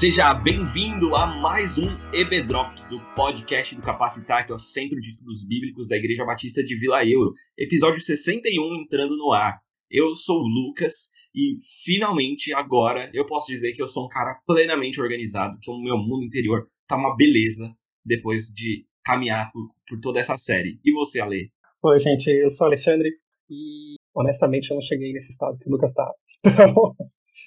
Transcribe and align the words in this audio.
Seja 0.00 0.32
bem-vindo 0.32 1.14
a 1.14 1.26
mais 1.26 1.76
um 1.76 1.86
EB 2.14 2.40
Drops, 2.46 2.90
o 2.90 3.14
podcast 3.14 3.76
do 3.76 3.82
Capacitar, 3.82 4.46
que 4.46 4.50
é 4.50 4.54
o 4.54 4.58
Centro 4.58 4.98
de 4.98 5.10
Estudos 5.10 5.44
Bíblicos 5.44 5.90
da 5.90 5.96
Igreja 5.98 6.24
Batista 6.24 6.64
de 6.64 6.74
Vila 6.74 7.04
Euro. 7.04 7.34
Episódio 7.58 8.00
61 8.00 8.76
entrando 8.76 9.14
no 9.18 9.30
ar. 9.30 9.60
Eu 9.90 10.16
sou 10.16 10.38
o 10.38 10.48
Lucas 10.48 11.10
e 11.36 11.58
finalmente 11.84 12.50
agora 12.54 13.10
eu 13.12 13.26
posso 13.26 13.48
dizer 13.48 13.74
que 13.74 13.82
eu 13.82 13.88
sou 13.88 14.06
um 14.06 14.08
cara 14.08 14.40
plenamente 14.46 14.98
organizado, 14.98 15.58
que 15.60 15.70
o 15.70 15.78
meu 15.78 15.98
mundo 15.98 16.24
interior 16.24 16.66
tá 16.88 16.96
uma 16.96 17.14
beleza 17.14 17.70
depois 18.02 18.46
de 18.46 18.86
caminhar 19.04 19.52
por, 19.52 19.68
por 19.86 20.00
toda 20.00 20.18
essa 20.18 20.38
série. 20.38 20.80
E 20.82 20.94
você, 20.94 21.20
Ale? 21.20 21.52
Oi, 21.82 21.98
gente, 21.98 22.30
eu 22.30 22.48
sou 22.48 22.66
o 22.66 22.70
Alexandre 22.70 23.10
e 23.50 23.96
honestamente 24.14 24.70
eu 24.70 24.76
não 24.76 24.82
cheguei 24.82 25.12
nesse 25.12 25.30
estado 25.30 25.58
que 25.58 25.68
o 25.68 25.70
Lucas 25.70 25.92
tá. 25.92 26.10
Então, 26.42 26.96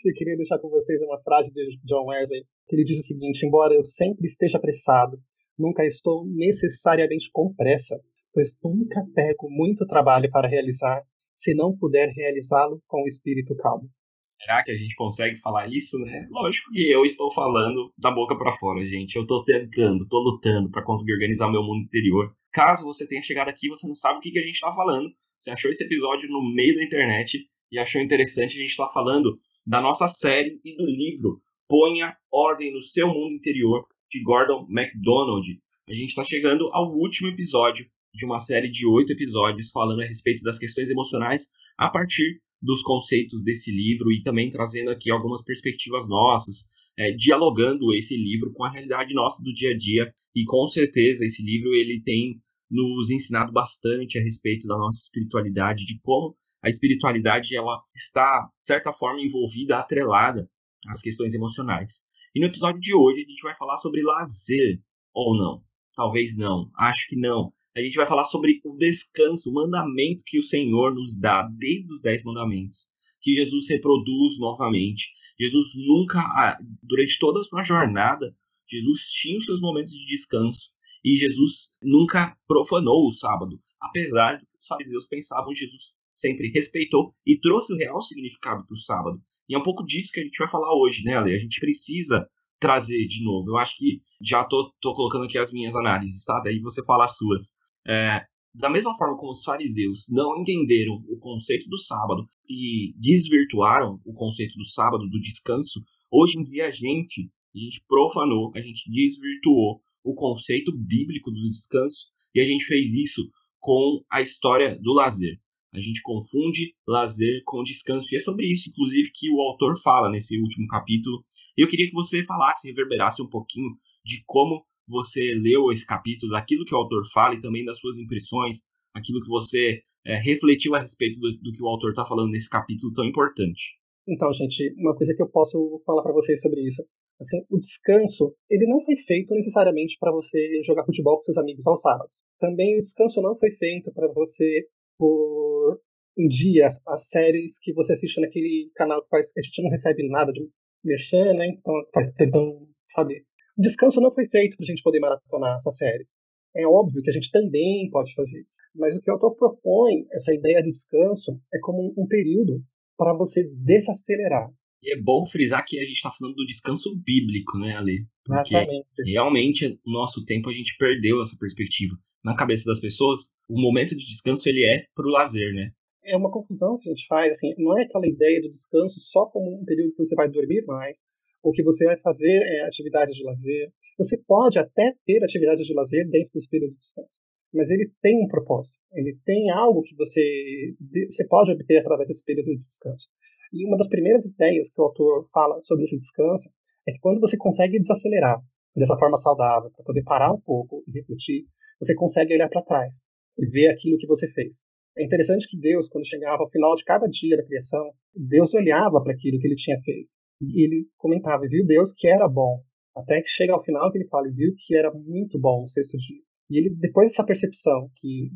eu 0.05 0.13
queria 0.13 0.35
deixar 0.35 0.59
com 0.59 0.69
vocês 0.69 1.01
uma 1.01 1.21
frase 1.21 1.51
de 1.51 1.79
John 1.83 2.05
Wesley, 2.07 2.45
que 2.67 2.75
ele 2.75 2.83
diz 2.83 2.99
o 2.99 3.03
seguinte: 3.03 3.45
Embora 3.45 3.73
eu 3.73 3.83
sempre 3.83 4.25
esteja 4.25 4.57
apressado, 4.57 5.17
nunca 5.57 5.85
estou 5.85 6.25
necessariamente 6.27 7.29
com 7.31 7.53
pressa, 7.53 7.99
pois 8.33 8.57
nunca 8.63 9.05
pego 9.13 9.49
muito 9.49 9.85
trabalho 9.85 10.29
para 10.31 10.47
realizar, 10.47 11.03
se 11.35 11.53
não 11.53 11.75
puder 11.77 12.09
realizá-lo 12.09 12.81
com 12.87 13.03
o 13.03 13.07
espírito 13.07 13.55
calmo. 13.55 13.89
Será 14.19 14.63
que 14.63 14.71
a 14.71 14.75
gente 14.75 14.95
consegue 14.95 15.35
falar 15.37 15.67
isso, 15.69 15.99
né? 15.99 16.25
Lógico 16.31 16.71
que 16.71 16.89
eu 16.89 17.03
estou 17.03 17.29
falando 17.33 17.93
da 17.97 18.09
boca 18.09 18.37
para 18.37 18.53
fora, 18.53 18.79
gente. 18.85 19.17
Eu 19.17 19.23
estou 19.23 19.43
tentando, 19.43 19.97
estou 19.97 20.21
lutando 20.21 20.71
para 20.71 20.83
conseguir 20.83 21.11
organizar 21.11 21.51
meu 21.51 21.61
mundo 21.61 21.83
interior. 21.83 22.33
Caso 22.53 22.85
você 22.85 23.05
tenha 23.05 23.21
chegado 23.21 23.49
aqui 23.49 23.67
você 23.67 23.85
não 23.85 23.95
sabe 23.95 24.19
o 24.19 24.21
que, 24.21 24.31
que 24.31 24.39
a 24.39 24.41
gente 24.43 24.53
está 24.53 24.71
falando, 24.71 25.09
você 25.37 25.51
achou 25.51 25.69
esse 25.69 25.83
episódio 25.83 26.29
no 26.29 26.41
meio 26.53 26.73
da 26.75 26.83
internet 26.85 27.45
e 27.69 27.77
achou 27.77 28.01
interessante 28.01 28.57
a 28.57 28.61
gente 28.61 28.69
estar 28.69 28.87
tá 28.87 28.93
falando 28.93 29.37
da 29.65 29.81
nossa 29.81 30.07
série 30.07 30.59
e 30.63 30.75
do 30.75 30.85
livro 30.85 31.41
Ponha 31.67 32.15
Ordem 32.31 32.73
no 32.73 32.81
Seu 32.81 33.07
Mundo 33.07 33.33
Interior, 33.33 33.85
de 34.11 34.21
Gordon 34.21 34.67
MacDonald. 34.69 35.47
A 35.89 35.93
gente 35.93 36.09
está 36.09 36.23
chegando 36.23 36.69
ao 36.73 36.93
último 36.93 37.29
episódio 37.29 37.85
de 38.13 38.25
uma 38.25 38.39
série 38.39 38.69
de 38.69 38.85
oito 38.85 39.13
episódios 39.13 39.71
falando 39.71 40.01
a 40.01 40.05
respeito 40.05 40.43
das 40.43 40.59
questões 40.59 40.89
emocionais 40.89 41.53
a 41.77 41.89
partir 41.89 42.41
dos 42.61 42.81
conceitos 42.83 43.43
desse 43.43 43.71
livro 43.71 44.11
e 44.11 44.21
também 44.21 44.49
trazendo 44.49 44.91
aqui 44.91 45.11
algumas 45.11 45.43
perspectivas 45.43 46.07
nossas, 46.07 46.69
é, 46.97 47.11
dialogando 47.11 47.93
esse 47.93 48.15
livro 48.15 48.53
com 48.53 48.63
a 48.63 48.71
realidade 48.71 49.13
nossa 49.13 49.43
do 49.43 49.51
dia 49.51 49.71
a 49.71 49.77
dia 49.77 50.13
e 50.35 50.45
com 50.45 50.67
certeza 50.67 51.25
esse 51.25 51.43
livro 51.43 51.73
ele 51.73 52.01
tem 52.03 52.39
nos 52.69 53.11
ensinado 53.11 53.51
bastante 53.51 54.17
a 54.17 54.23
respeito 54.23 54.67
da 54.67 54.77
nossa 54.77 55.05
espiritualidade, 55.05 55.85
de 55.85 55.99
como 56.01 56.35
a 56.63 56.69
espiritualidade 56.69 57.55
ela 57.55 57.83
está, 57.93 58.49
de 58.57 58.65
certa 58.65 58.91
forma, 58.91 59.21
envolvida, 59.21 59.77
atrelada 59.77 60.49
às 60.87 61.01
questões 61.01 61.33
emocionais. 61.33 62.05
E 62.33 62.39
no 62.39 62.47
episódio 62.47 62.79
de 62.79 62.95
hoje 62.95 63.21
a 63.21 63.29
gente 63.29 63.43
vai 63.43 63.53
falar 63.53 63.77
sobre 63.79 64.01
lazer, 64.01 64.81
ou 65.13 65.37
não. 65.37 65.61
Talvez 65.93 66.37
não, 66.37 66.71
acho 66.77 67.07
que 67.07 67.17
não. 67.17 67.53
A 67.75 67.81
gente 67.81 67.97
vai 67.97 68.05
falar 68.05 68.23
sobre 68.25 68.61
o 68.63 68.77
descanso, 68.77 69.49
o 69.49 69.53
mandamento 69.53 70.23
que 70.25 70.39
o 70.39 70.43
Senhor 70.43 70.95
nos 70.95 71.19
dá 71.19 71.43
desde 71.43 71.91
os 71.91 72.01
Dez 72.01 72.23
Mandamentos, 72.23 72.91
que 73.21 73.33
Jesus 73.35 73.67
reproduz 73.69 74.39
novamente. 74.39 75.11
Jesus 75.37 75.73
nunca, 75.75 76.57
durante 76.81 77.19
toda 77.19 77.41
a 77.41 77.43
sua 77.43 77.63
jornada, 77.63 78.35
Jesus 78.65 79.09
tinha 79.09 79.37
os 79.37 79.45
seus 79.45 79.59
momentos 79.59 79.91
de 79.91 80.05
descanso 80.05 80.71
e 81.03 81.17
Jesus 81.17 81.77
nunca 81.83 82.37
profanou 82.47 83.05
o 83.05 83.11
sábado, 83.11 83.61
apesar 83.81 84.37
de 84.37 84.45
que 84.45 84.57
os 84.57 84.67
fariseus 84.67 85.07
pensavam 85.07 85.53
Jesus 85.53 85.95
sempre 86.13 86.51
respeitou 86.53 87.13
e 87.25 87.39
trouxe 87.39 87.73
o 87.73 87.77
real 87.77 88.01
significado 88.01 88.65
para 88.65 88.73
o 88.73 88.77
sábado. 88.77 89.21
E 89.49 89.55
é 89.55 89.57
um 89.57 89.63
pouco 89.63 89.85
disso 89.85 90.11
que 90.13 90.19
a 90.19 90.23
gente 90.23 90.37
vai 90.37 90.47
falar 90.47 90.73
hoje, 90.75 91.03
né, 91.03 91.15
Ale? 91.15 91.33
A 91.33 91.37
gente 91.37 91.59
precisa 91.59 92.27
trazer 92.59 93.05
de 93.07 93.23
novo. 93.23 93.49
Eu 93.49 93.57
acho 93.57 93.77
que 93.77 94.01
já 94.21 94.43
tô, 94.45 94.73
tô 94.79 94.93
colocando 94.93 95.25
aqui 95.25 95.37
as 95.37 95.51
minhas 95.51 95.75
análises, 95.75 96.23
tá? 96.23 96.39
Daí 96.41 96.59
você 96.59 96.83
fala 96.85 97.05
as 97.05 97.17
suas. 97.17 97.57
É, 97.85 98.25
da 98.55 98.69
mesma 98.69 98.95
forma 98.95 99.17
como 99.17 99.31
os 99.31 99.43
fariseus 99.43 100.05
não 100.11 100.39
entenderam 100.39 101.03
o 101.09 101.17
conceito 101.17 101.67
do 101.67 101.77
sábado 101.77 102.25
e 102.47 102.93
desvirtuaram 102.97 103.95
o 104.05 104.13
conceito 104.13 104.57
do 104.57 104.65
sábado, 104.65 105.09
do 105.09 105.19
descanso, 105.19 105.83
hoje 106.11 106.39
em 106.39 106.43
dia 106.43 106.67
a 106.67 106.71
gente, 106.71 107.29
a 107.53 107.59
gente 107.59 107.83
profanou, 107.87 108.51
a 108.55 108.61
gente 108.61 108.89
desvirtuou 108.89 109.81
o 110.03 110.13
conceito 110.13 110.71
bíblico 110.71 111.31
do 111.31 111.49
descanso 111.49 112.13
e 112.35 112.39
a 112.39 112.45
gente 112.45 112.63
fez 112.65 112.93
isso 112.93 113.29
com 113.59 114.03
a 114.11 114.21
história 114.21 114.77
do 114.79 114.93
lazer. 114.93 115.39
A 115.73 115.79
gente 115.79 116.01
confunde 116.01 116.75
lazer 116.87 117.41
com 117.45 117.63
descanso. 117.63 118.07
E 118.13 118.17
é 118.17 118.19
sobre 118.19 118.45
isso, 118.45 118.69
inclusive, 118.69 119.09
que 119.13 119.29
o 119.31 119.41
autor 119.41 119.73
fala 119.81 120.09
nesse 120.09 120.39
último 120.39 120.67
capítulo. 120.67 121.23
Eu 121.57 121.67
queria 121.67 121.87
que 121.87 121.95
você 121.95 122.23
falasse, 122.23 122.67
reverberasse 122.67 123.21
um 123.21 123.29
pouquinho 123.29 123.69
de 124.05 124.23
como 124.25 124.63
você 124.87 125.33
leu 125.35 125.71
esse 125.71 125.85
capítulo, 125.85 126.31
daquilo 126.31 126.65
que 126.65 126.75
o 126.75 126.77
autor 126.77 127.01
fala 127.11 127.35
e 127.35 127.39
também 127.39 127.65
das 127.65 127.79
suas 127.79 127.97
impressões, 127.97 128.63
aquilo 128.93 129.21
que 129.21 129.29
você 129.29 129.81
é, 130.05 130.15
refletiu 130.15 130.75
a 130.75 130.79
respeito 130.79 131.19
do, 131.19 131.31
do 131.31 131.51
que 131.51 131.63
o 131.63 131.67
autor 131.67 131.91
está 131.91 132.05
falando 132.05 132.31
nesse 132.31 132.49
capítulo 132.49 132.91
tão 132.91 133.05
importante. 133.05 133.79
Então, 134.07 134.31
gente, 134.33 134.73
uma 134.77 134.95
coisa 134.95 135.15
que 135.15 135.21
eu 135.23 135.29
posso 135.29 135.81
falar 135.85 136.03
para 136.03 136.13
vocês 136.13 136.41
sobre 136.41 136.61
isso. 136.61 136.83
Assim, 137.21 137.37
o 137.49 137.57
descanso, 137.57 138.35
ele 138.49 138.67
não 138.67 138.81
foi 138.81 138.97
feito 138.97 139.33
necessariamente 139.33 139.97
para 139.99 140.11
você 140.11 140.61
jogar 140.65 140.85
futebol 140.85 141.15
com 141.15 141.23
seus 141.23 141.37
amigos 141.37 141.65
aos 141.65 141.81
sábados. 141.81 142.23
Também 142.39 142.77
o 142.77 142.81
descanso 142.81 143.21
não 143.21 143.37
foi 143.37 143.51
feito 143.51 143.93
para 143.93 144.11
você 144.11 144.67
por 145.03 145.81
um 146.17 146.27
dia 146.29 146.69
as 146.87 147.09
séries 147.09 147.59
que 147.61 147.73
você 147.73 147.91
assiste 147.91 148.21
naquele 148.21 148.71
canal 148.73 149.03
que 149.03 149.09
faz, 149.09 149.33
a 149.37 149.41
gente 149.41 149.61
não 149.61 149.69
recebe 149.69 150.07
nada 150.07 150.31
de 150.31 150.47
mexer, 150.81 151.33
né? 151.33 151.47
Então, 151.47 151.73
faz, 151.93 152.09
então, 152.21 152.67
sabe? 152.87 153.25
O 153.57 153.61
descanso 153.61 153.99
não 153.99 154.13
foi 154.13 154.29
feito 154.29 154.55
para 154.55 154.63
a 154.63 154.67
gente 154.67 154.81
poder 154.81 155.01
maratonar 155.01 155.57
essas 155.57 155.75
séries. 155.75 156.19
É 156.55 156.65
óbvio 156.65 157.01
que 157.01 157.09
a 157.09 157.13
gente 157.13 157.31
também 157.31 157.89
pode 157.89 158.13
fazer 158.13 158.39
isso. 158.39 158.59
Mas 158.75 158.95
o 158.95 159.01
que 159.01 159.11
o 159.11 159.13
autor 159.15 159.35
propõe, 159.35 160.05
essa 160.13 160.33
ideia 160.33 160.63
do 160.63 160.71
descanso, 160.71 161.37
é 161.53 161.59
como 161.61 161.93
um 161.97 162.07
período 162.07 162.63
para 162.97 163.17
você 163.17 163.43
desacelerar. 163.57 164.49
E 164.83 164.93
é 164.93 165.01
bom 165.01 165.25
frisar 165.25 165.63
que 165.65 165.79
a 165.79 165.83
gente 165.85 165.95
está 165.95 166.11
falando 166.11 166.35
do 166.35 166.43
descanso 166.43 166.93
bíblico, 167.05 167.57
né, 167.57 167.73
Ale? 167.73 168.05
Porque 168.25 168.53
Exatamente. 168.53 168.85
realmente, 169.05 169.79
no 169.85 169.93
nosso 169.93 170.25
tempo, 170.25 170.49
a 170.49 170.53
gente 170.53 170.75
perdeu 170.77 171.21
essa 171.21 171.37
perspectiva. 171.39 171.95
Na 172.21 172.35
cabeça 172.35 172.65
das 172.65 172.81
pessoas, 172.81 173.37
o 173.49 173.61
momento 173.61 173.95
de 173.95 174.05
descanso 174.05 174.49
ele 174.49 174.65
é 174.65 174.85
para 174.93 175.07
o 175.07 175.11
lazer, 175.11 175.53
né? 175.53 175.71
É 176.03 176.17
uma 176.17 176.29
confusão 176.29 176.75
que 176.75 176.89
a 176.89 176.93
gente 176.93 177.07
faz, 177.07 177.31
assim, 177.31 177.53
não 177.57 177.77
é 177.79 177.83
aquela 177.83 178.05
ideia 178.05 178.41
do 178.41 178.51
descanso 178.51 178.99
só 178.99 179.25
como 179.27 179.57
um 179.57 179.63
período 179.63 179.91
que 179.91 180.03
você 180.03 180.15
vai 180.15 180.29
dormir 180.29 180.65
mais, 180.65 181.05
ou 181.41 181.53
que 181.53 181.63
você 181.63 181.85
vai 181.85 181.97
fazer 182.01 182.41
é, 182.43 182.65
atividades 182.65 183.15
de 183.15 183.23
lazer. 183.23 183.71
Você 183.97 184.17
pode 184.27 184.59
até 184.59 184.93
ter 185.05 185.23
atividades 185.23 185.65
de 185.65 185.73
lazer 185.73 186.09
dentro 186.09 186.31
desse 186.33 186.49
período 186.49 186.71
de 186.71 186.79
descanso, 186.79 187.23
mas 187.53 187.69
ele 187.69 187.89
tem 188.01 188.21
um 188.21 188.27
propósito, 188.27 188.79
ele 188.93 189.17
tem 189.23 189.49
algo 189.49 189.81
que 189.81 189.95
você, 189.95 190.75
você 191.09 191.25
pode 191.25 191.51
obter 191.51 191.77
através 191.77 192.09
desse 192.09 192.25
período 192.25 192.47
de 192.47 192.65
descanso. 192.65 193.09
E 193.53 193.67
uma 193.67 193.77
das 193.77 193.87
primeiras 193.87 194.25
ideias 194.25 194.71
que 194.71 194.81
o 194.81 194.85
autor 194.85 195.27
fala 195.31 195.61
sobre 195.61 195.83
esse 195.83 195.99
descanso 195.99 196.49
é 196.87 196.91
que 196.91 196.99
quando 196.99 197.19
você 197.19 197.37
consegue 197.37 197.79
desacelerar 197.79 198.41
dessa 198.75 198.97
forma 198.97 199.15
saudável, 199.17 199.69
para 199.69 199.85
poder 199.85 200.03
parar 200.03 200.33
um 200.33 200.41
pouco 200.41 200.83
e 200.87 200.91
refletir, 200.91 201.45
você 201.79 201.93
consegue 201.93 202.33
olhar 202.33 202.49
para 202.49 202.63
trás 202.63 203.03
e 203.37 203.45
ver 203.45 203.67
aquilo 203.67 203.99
que 203.99 204.07
você 204.07 204.27
fez. 204.31 204.67
É 204.97 205.05
interessante 205.05 205.47
que 205.47 205.59
Deus, 205.59 205.87
quando 205.87 206.07
chegava 206.07 206.41
ao 206.41 206.49
final 206.49 206.73
de 206.73 206.83
cada 206.83 207.07
dia 207.07 207.37
da 207.37 207.45
criação, 207.45 207.93
Deus 208.15 208.55
olhava 208.55 209.01
para 209.03 209.13
aquilo 209.13 209.37
que 209.37 209.45
ele 209.45 209.55
tinha 209.55 209.79
feito. 209.81 210.09
E 210.41 210.65
ele 210.65 210.87
comentava, 210.97 211.47
viu 211.47 211.63
Deus 211.63 211.93
que 211.93 212.07
era 212.07 212.27
bom. 212.27 212.63
Até 212.95 213.21
que 213.21 213.27
chega 213.27 213.53
ao 213.53 213.63
final 213.63 213.91
que 213.91 213.99
ele 213.99 214.07
fala, 214.07 214.31
viu 214.31 214.53
que 214.57 214.75
era 214.75 214.91
muito 214.91 215.39
bom 215.39 215.61
no 215.61 215.67
sexto 215.67 215.95
dia. 215.97 216.21
E 216.49 216.57
ele, 216.57 216.69
depois 216.75 217.09
dessa 217.09 217.25
percepção 217.25 217.89
que, 217.95 218.31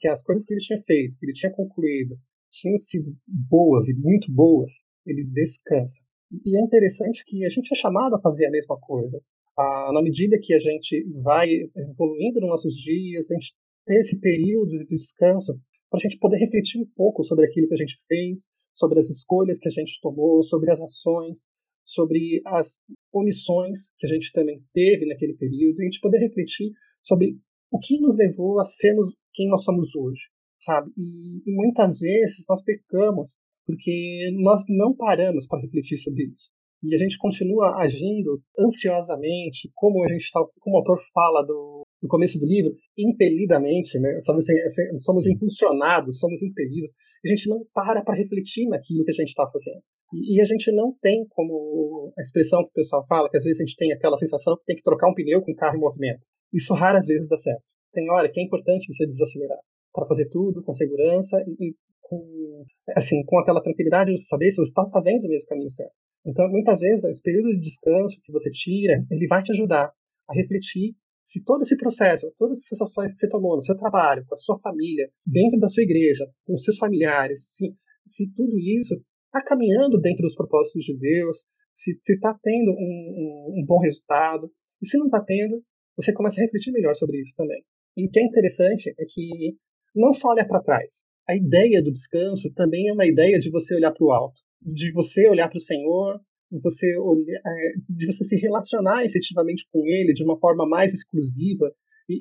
que 0.00 0.08
as 0.08 0.22
coisas 0.22 0.44
que 0.46 0.54
ele 0.54 0.60
tinha 0.60 0.78
feito, 0.78 1.18
que 1.18 1.26
ele 1.26 1.32
tinha 1.32 1.52
concluído, 1.52 2.18
tinham 2.52 2.76
sido 2.76 3.16
boas 3.26 3.88
e 3.88 3.94
muito 3.94 4.30
boas, 4.30 4.70
ele 5.06 5.24
descansa. 5.24 6.00
E 6.44 6.56
é 6.56 6.60
interessante 6.60 7.24
que 7.26 7.44
a 7.44 7.50
gente 7.50 7.72
é 7.72 7.76
chamado 7.76 8.14
a 8.14 8.20
fazer 8.20 8.46
a 8.46 8.50
mesma 8.50 8.78
coisa. 8.78 9.20
Ah, 9.58 9.90
na 9.92 10.02
medida 10.02 10.38
que 10.40 10.54
a 10.54 10.58
gente 10.58 11.04
vai 11.22 11.48
evoluindo 11.76 12.40
nos 12.40 12.50
nossos 12.50 12.74
dias, 12.74 13.30
a 13.30 13.34
gente 13.34 13.54
tem 13.86 13.98
esse 13.98 14.18
período 14.20 14.78
de 14.78 14.86
descanso 14.86 15.58
para 15.90 15.98
a 15.98 16.00
gente 16.00 16.18
poder 16.18 16.38
refletir 16.38 16.80
um 16.80 16.86
pouco 16.94 17.22
sobre 17.24 17.44
aquilo 17.44 17.68
que 17.68 17.74
a 17.74 17.78
gente 17.78 17.98
fez, 18.06 18.50
sobre 18.72 18.98
as 19.00 19.10
escolhas 19.10 19.58
que 19.58 19.68
a 19.68 19.72
gente 19.72 19.98
tomou, 20.00 20.42
sobre 20.42 20.70
as 20.70 20.80
ações, 20.80 21.50
sobre 21.84 22.40
as 22.46 22.82
omissões 23.12 23.92
que 23.98 24.06
a 24.06 24.08
gente 24.08 24.32
também 24.32 24.62
teve 24.72 25.04
naquele 25.06 25.34
período, 25.34 25.80
e 25.80 25.82
a 25.82 25.84
gente 25.84 26.00
poder 26.00 26.18
refletir 26.18 26.72
sobre 27.02 27.36
o 27.70 27.78
que 27.78 28.00
nos 28.00 28.16
levou 28.16 28.58
a 28.58 28.64
sermos 28.64 29.14
quem 29.34 29.48
nós 29.48 29.64
somos 29.64 29.94
hoje 29.94 30.28
sabe? 30.64 30.90
E, 30.96 31.42
e 31.46 31.54
muitas 31.54 31.98
vezes 31.98 32.44
nós 32.48 32.62
pecamos 32.62 33.36
porque 33.66 34.30
nós 34.40 34.64
não 34.68 34.94
paramos 34.94 35.46
para 35.46 35.60
refletir 35.60 35.96
sobre 35.98 36.24
isso. 36.24 36.50
E 36.82 36.94
a 36.94 36.98
gente 36.98 37.16
continua 37.16 37.76
agindo 37.80 38.42
ansiosamente, 38.58 39.70
como 39.74 40.02
a 40.04 40.08
gente 40.08 40.28
tá, 40.32 40.40
como 40.60 40.76
o 40.76 40.78
autor 40.80 41.00
fala 41.14 41.42
do, 41.42 41.86
no 42.02 42.08
começo 42.08 42.40
do 42.40 42.46
livro, 42.46 42.74
impelidamente, 42.98 44.00
né? 44.00 44.20
Somos, 44.20 44.48
assim, 44.50 44.98
somos 44.98 45.26
impulsionados, 45.28 46.18
somos 46.18 46.42
impelidos. 46.42 46.90
A 47.24 47.28
gente 47.28 47.48
não 47.48 47.64
para 47.72 48.02
para 48.02 48.16
refletir 48.16 48.66
naquilo 48.68 49.04
que 49.04 49.12
a 49.12 49.14
gente 49.14 49.28
está 49.28 49.48
fazendo. 49.48 49.80
E, 50.12 50.36
e, 50.36 50.40
a 50.40 50.44
gente 50.44 50.72
não 50.72 50.92
tem 51.00 51.24
como 51.30 52.12
a 52.18 52.20
expressão 52.20 52.64
que 52.64 52.70
o 52.70 52.74
pessoal 52.74 53.06
fala, 53.06 53.30
que 53.30 53.36
às 53.36 53.44
vezes 53.44 53.60
a 53.60 53.64
gente 53.64 53.76
tem 53.76 53.92
aquela 53.92 54.18
sensação 54.18 54.56
que 54.56 54.64
tem 54.64 54.76
que 54.76 54.82
trocar 54.82 55.08
um 55.08 55.14
pneu 55.14 55.40
com 55.40 55.52
o 55.52 55.56
carro 55.56 55.76
em 55.76 55.80
movimento. 55.80 56.20
Isso 56.52 56.74
raras 56.74 57.06
vezes 57.06 57.28
dá 57.28 57.36
certo. 57.36 57.62
Tem 57.92 58.10
hora 58.10 58.28
que 58.28 58.40
é 58.40 58.42
importante 58.42 58.92
você 58.92 59.06
desacelerar 59.06 59.58
para 59.92 60.06
fazer 60.06 60.28
tudo 60.28 60.62
com 60.62 60.72
segurança 60.72 61.42
e, 61.46 61.68
e, 61.68 61.76
com 62.00 62.64
assim 62.96 63.24
com 63.24 63.38
aquela 63.38 63.62
tranquilidade 63.62 64.12
de 64.12 64.20
saber 64.20 64.50
se 64.50 64.56
você 64.56 64.70
está 64.70 64.88
fazendo 64.90 65.24
o 65.24 65.28
mesmo 65.28 65.48
caminho 65.48 65.70
certo. 65.70 65.94
Então, 66.24 66.48
muitas 66.50 66.80
vezes, 66.80 67.04
esse 67.04 67.22
período 67.22 67.48
de 67.48 67.60
descanso 67.60 68.20
que 68.22 68.32
você 68.32 68.50
tira, 68.50 69.04
ele 69.10 69.26
vai 69.26 69.42
te 69.42 69.52
ajudar 69.52 69.92
a 70.28 70.34
refletir 70.34 70.94
se 71.22 71.42
todo 71.44 71.62
esse 71.62 71.76
processo, 71.76 72.32
todas 72.36 72.58
as 72.60 72.66
sensações 72.66 73.14
que 73.14 73.20
você 73.20 73.28
tomou 73.28 73.56
no 73.56 73.64
seu 73.64 73.76
trabalho, 73.76 74.24
com 74.26 74.34
a 74.34 74.38
sua 74.38 74.58
família, 74.58 75.08
dentro 75.24 75.58
da 75.58 75.68
sua 75.68 75.84
igreja, 75.84 76.26
com 76.44 76.54
os 76.54 76.64
seus 76.64 76.78
familiares, 76.78 77.54
se, 77.56 77.74
se 78.04 78.32
tudo 78.34 78.58
isso 78.58 78.94
está 79.26 79.42
caminhando 79.44 80.00
dentro 80.00 80.22
dos 80.22 80.34
propósitos 80.34 80.84
de 80.84 80.98
Deus, 80.98 81.46
se 81.72 81.98
está 82.08 82.36
tendo 82.42 82.72
um, 82.72 82.74
um, 82.74 83.60
um, 83.60 83.64
bom 83.64 83.78
resultado, 83.78 84.50
e 84.82 84.88
se 84.88 84.98
não 84.98 85.06
está 85.06 85.22
tendo, 85.24 85.62
você 85.96 86.12
começa 86.12 86.40
a 86.40 86.44
refletir 86.44 86.72
melhor 86.72 86.94
sobre 86.96 87.20
isso 87.20 87.34
também. 87.36 87.64
E 87.96 88.06
o 88.06 88.10
que 88.10 88.18
é 88.18 88.24
interessante 88.24 88.90
é 88.90 89.04
que 89.08 89.56
não 89.94 90.14
só 90.14 90.28
olhar 90.28 90.46
para 90.46 90.62
trás. 90.62 91.06
A 91.28 91.36
ideia 91.36 91.82
do 91.82 91.92
descanso 91.92 92.52
também 92.54 92.88
é 92.88 92.92
uma 92.92 93.06
ideia 93.06 93.38
de 93.38 93.50
você 93.50 93.74
olhar 93.74 93.92
para 93.92 94.04
o 94.04 94.10
alto, 94.10 94.40
de 94.60 94.90
você 94.92 95.28
olhar 95.28 95.48
para 95.48 95.56
o 95.56 95.60
Senhor, 95.60 96.20
de 96.50 96.60
você, 96.60 96.98
olhar, 96.98 97.40
é, 97.46 97.72
de 97.88 98.06
você 98.06 98.24
se 98.24 98.36
relacionar 98.36 99.04
efetivamente 99.04 99.66
com 99.70 99.86
Ele 99.86 100.12
de 100.12 100.24
uma 100.24 100.38
forma 100.38 100.68
mais 100.68 100.92
exclusiva 100.92 101.72
e, 102.08 102.18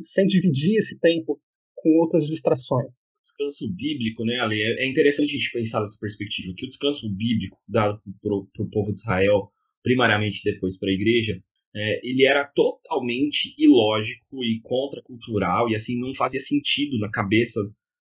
e 0.00 0.04
sem 0.04 0.26
dividir 0.26 0.78
esse 0.78 0.98
tempo 0.98 1.40
com 1.76 1.90
outras 2.00 2.26
distrações. 2.26 3.06
Descanso 3.22 3.70
bíblico, 3.74 4.24
né, 4.24 4.38
Ale? 4.40 4.60
É, 4.60 4.84
é 4.84 4.88
interessante 4.88 5.30
a 5.30 5.38
gente 5.38 5.52
pensar 5.52 5.80
nessa 5.80 5.98
perspectiva, 6.00 6.54
que 6.56 6.64
o 6.64 6.68
descanso 6.68 7.08
bíblico 7.14 7.58
dado 7.68 8.00
para 8.22 8.34
o 8.34 8.70
povo 8.70 8.90
de 8.90 8.98
Israel, 8.98 9.50
primariamente 9.82 10.40
depois 10.42 10.78
para 10.78 10.90
a 10.90 10.94
igreja, 10.94 11.38
é, 11.74 12.00
ele 12.08 12.24
era 12.24 12.44
totalmente 12.44 13.54
ilógico 13.58 14.44
e 14.44 14.60
contracultural, 14.62 15.68
e 15.68 15.74
assim, 15.74 15.98
não 15.98 16.14
fazia 16.14 16.40
sentido 16.40 16.98
na 16.98 17.10
cabeça 17.10 17.60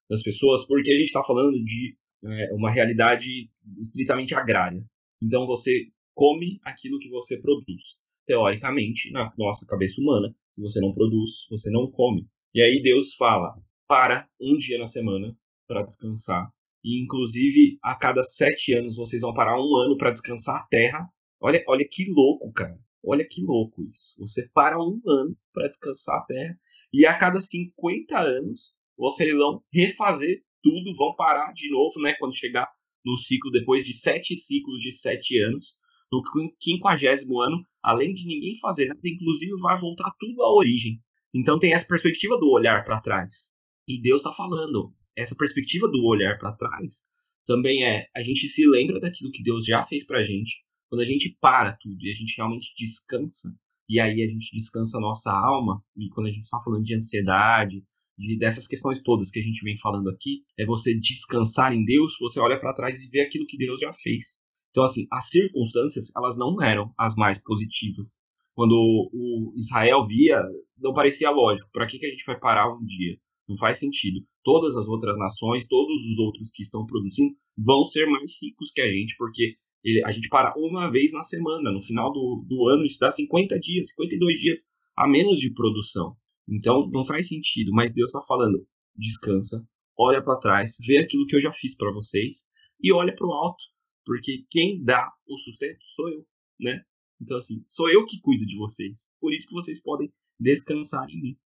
das 0.09 0.21
pessoas, 0.21 0.65
porque 0.67 0.91
a 0.91 0.95
gente 0.95 1.07
está 1.07 1.23
falando 1.23 1.61
de 1.63 1.97
é, 2.23 2.53
uma 2.53 2.69
realidade 2.69 3.49
estritamente 3.79 4.35
agrária. 4.35 4.85
Então 5.21 5.47
você 5.47 5.87
come 6.13 6.59
aquilo 6.63 6.99
que 6.99 7.09
você 7.09 7.39
produz. 7.41 8.01
Teoricamente, 8.25 9.11
na 9.11 9.31
nossa 9.37 9.65
cabeça 9.65 9.99
humana, 9.99 10.33
se 10.49 10.61
você 10.61 10.79
não 10.79 10.93
produz, 10.93 11.45
você 11.49 11.69
não 11.71 11.89
come. 11.91 12.27
E 12.53 12.61
aí 12.61 12.81
Deus 12.81 13.15
fala: 13.15 13.55
para 13.87 14.27
um 14.39 14.57
dia 14.57 14.77
na 14.77 14.87
semana 14.87 15.35
para 15.67 15.83
descansar. 15.83 16.49
E 16.83 17.01
inclusive 17.03 17.77
a 17.81 17.95
cada 17.97 18.23
sete 18.23 18.73
anos 18.73 18.97
vocês 18.97 19.21
vão 19.21 19.33
parar 19.33 19.57
um 19.59 19.75
ano 19.77 19.97
para 19.97 20.11
descansar 20.11 20.55
a 20.55 20.67
terra. 20.67 21.09
Olha, 21.41 21.63
olha 21.67 21.85
que 21.89 22.05
louco, 22.13 22.51
cara. 22.53 22.77
Olha 23.05 23.27
que 23.29 23.43
louco 23.43 23.83
isso. 23.83 24.15
Você 24.19 24.49
para 24.53 24.79
um 24.79 25.01
ano 25.05 25.37
para 25.53 25.67
descansar 25.67 26.19
a 26.19 26.25
Terra 26.25 26.57
e 26.93 27.05
a 27.05 27.17
cada 27.17 27.39
50 27.39 28.17
anos 28.17 28.77
vocês 28.97 29.33
vão 29.33 29.61
refazer 29.73 30.41
tudo, 30.63 30.95
vão 30.95 31.13
parar 31.15 31.51
de 31.51 31.69
novo, 31.69 31.99
né? 32.01 32.13
Quando 32.13 32.35
chegar 32.35 32.67
no 33.05 33.17
ciclo, 33.17 33.51
depois 33.51 33.85
de 33.85 33.93
sete 33.93 34.37
ciclos 34.37 34.79
de 34.79 34.91
sete 34.91 35.37
anos, 35.39 35.79
no 36.09 36.23
quinquagésimo 36.59 37.41
ano, 37.41 37.65
além 37.83 38.13
de 38.13 38.25
ninguém 38.25 38.57
fazer 38.59 38.87
nada, 38.87 39.01
inclusive 39.03 39.51
vai 39.59 39.77
voltar 39.77 40.09
tudo 40.17 40.41
à 40.41 40.53
origem. 40.53 41.01
Então 41.33 41.59
tem 41.59 41.73
essa 41.73 41.87
perspectiva 41.87 42.37
do 42.37 42.49
olhar 42.49 42.85
para 42.85 43.01
trás. 43.01 43.55
E 43.87 44.01
Deus 44.01 44.21
está 44.21 44.31
falando. 44.31 44.93
Essa 45.15 45.35
perspectiva 45.35 45.87
do 45.89 46.05
olhar 46.05 46.39
para 46.39 46.55
trás 46.55 47.09
também 47.45 47.83
é 47.83 48.07
a 48.15 48.21
gente 48.21 48.47
se 48.47 48.65
lembra 48.67 48.99
daquilo 48.99 49.31
que 49.31 49.43
Deus 49.43 49.65
já 49.65 49.83
fez 49.83 50.07
para 50.07 50.19
a 50.19 50.23
gente 50.23 50.63
quando 50.93 51.01
a 51.01 51.05
gente 51.05 51.35
para 51.41 51.75
tudo 51.81 51.97
e 52.05 52.11
a 52.11 52.13
gente 52.13 52.37
realmente 52.37 52.71
descansa, 52.77 53.49
e 53.89 53.99
aí 53.99 54.21
a 54.21 54.27
gente 54.27 54.55
descansa 54.55 54.99
a 54.99 55.01
nossa 55.01 55.31
alma, 55.31 55.83
e 55.97 56.07
quando 56.09 56.27
a 56.27 56.29
gente 56.29 56.43
está 56.43 56.59
falando 56.63 56.83
de 56.83 56.93
ansiedade, 56.93 57.83
de, 58.15 58.37
dessas 58.37 58.67
questões 58.67 59.01
todas 59.01 59.31
que 59.31 59.39
a 59.39 59.41
gente 59.41 59.63
vem 59.63 59.75
falando 59.75 60.07
aqui, 60.11 60.43
é 60.55 60.63
você 60.67 60.93
descansar 60.93 61.73
em 61.73 61.83
Deus, 61.83 62.15
você 62.19 62.39
olha 62.39 62.59
para 62.59 62.75
trás 62.75 63.03
e 63.03 63.09
vê 63.09 63.21
aquilo 63.21 63.47
que 63.47 63.57
Deus 63.57 63.81
já 63.81 63.91
fez. 63.91 64.43
Então, 64.69 64.83
assim, 64.83 65.07
as 65.11 65.31
circunstâncias, 65.31 66.15
elas 66.15 66.37
não 66.37 66.61
eram 66.61 66.93
as 66.95 67.15
mais 67.15 67.43
positivas. 67.43 68.27
Quando 68.53 68.75
o 68.75 69.51
Israel 69.57 70.03
via, 70.03 70.43
não 70.77 70.93
parecia 70.93 71.31
lógico. 71.31 71.71
Para 71.73 71.87
que, 71.87 71.97
que 71.97 72.05
a 72.05 72.09
gente 72.09 72.23
vai 72.23 72.39
parar 72.39 72.71
um 72.71 72.85
dia? 72.85 73.17
Não 73.49 73.57
faz 73.57 73.79
sentido. 73.79 74.23
Todas 74.43 74.77
as 74.77 74.87
outras 74.87 75.17
nações, 75.17 75.67
todos 75.67 75.99
os 76.11 76.19
outros 76.19 76.51
que 76.51 76.61
estão 76.61 76.85
produzindo, 76.85 77.33
vão 77.57 77.83
ser 77.83 78.05
mais 78.05 78.33
ricos 78.39 78.71
que 78.71 78.81
a 78.81 78.91
gente, 78.91 79.15
porque 79.17 79.55
ele, 79.83 80.03
a 80.05 80.11
gente 80.11 80.29
para 80.29 80.53
uma 80.57 80.89
vez 80.89 81.11
na 81.11 81.23
semana. 81.23 81.71
No 81.71 81.81
final 81.81 82.11
do, 82.11 82.45
do 82.47 82.69
ano, 82.69 82.85
isso 82.85 82.99
dá 82.99 83.11
50 83.11 83.59
dias, 83.59 83.89
52 83.89 84.39
dias 84.39 84.59
a 84.95 85.07
menos 85.07 85.39
de 85.39 85.53
produção. 85.53 86.15
Então, 86.47 86.89
não 86.91 87.05
faz 87.05 87.27
sentido. 87.27 87.71
Mas 87.73 87.93
Deus 87.93 88.09
está 88.09 88.21
falando: 88.25 88.65
descansa, 88.95 89.67
olha 89.97 90.23
para 90.23 90.39
trás, 90.39 90.77
vê 90.85 90.97
aquilo 90.97 91.25
que 91.25 91.35
eu 91.35 91.39
já 91.39 91.51
fiz 91.51 91.75
para 91.75 91.91
vocês 91.91 92.49
e 92.81 92.91
olha 92.93 93.13
para 93.15 93.27
o 93.27 93.33
alto. 93.33 93.63
Porque 94.05 94.45
quem 94.49 94.83
dá 94.83 95.09
o 95.27 95.37
sustento 95.37 95.79
sou 95.87 96.09
eu, 96.09 96.25
né? 96.59 96.81
Então, 97.21 97.37
assim, 97.37 97.63
sou 97.67 97.89
eu 97.89 98.05
que 98.05 98.19
cuido 98.19 98.45
de 98.45 98.57
vocês. 98.57 99.15
Por 99.19 99.33
isso 99.33 99.47
que 99.47 99.53
vocês 99.53 99.81
podem 99.81 100.11
descansar 100.37 101.09
em 101.09 101.21
mim. 101.21 101.37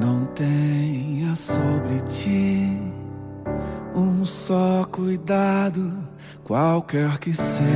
Não 0.00 0.32
tenha 0.34 1.34
sobre 1.34 2.00
ti 2.08 2.96
um 3.96 4.24
só 4.24 4.84
cuidado 4.84 6.05
qualquer 6.44 7.18
que 7.18 7.32
seja, 7.34 7.66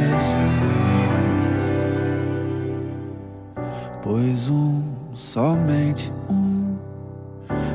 pois 4.03 4.49
um, 4.49 5.15
somente 5.15 6.11
um, 6.31 6.79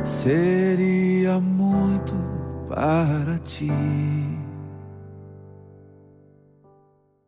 seria 0.04 1.40
muito 1.40 2.14
para 2.68 3.40
ti. 3.40 3.68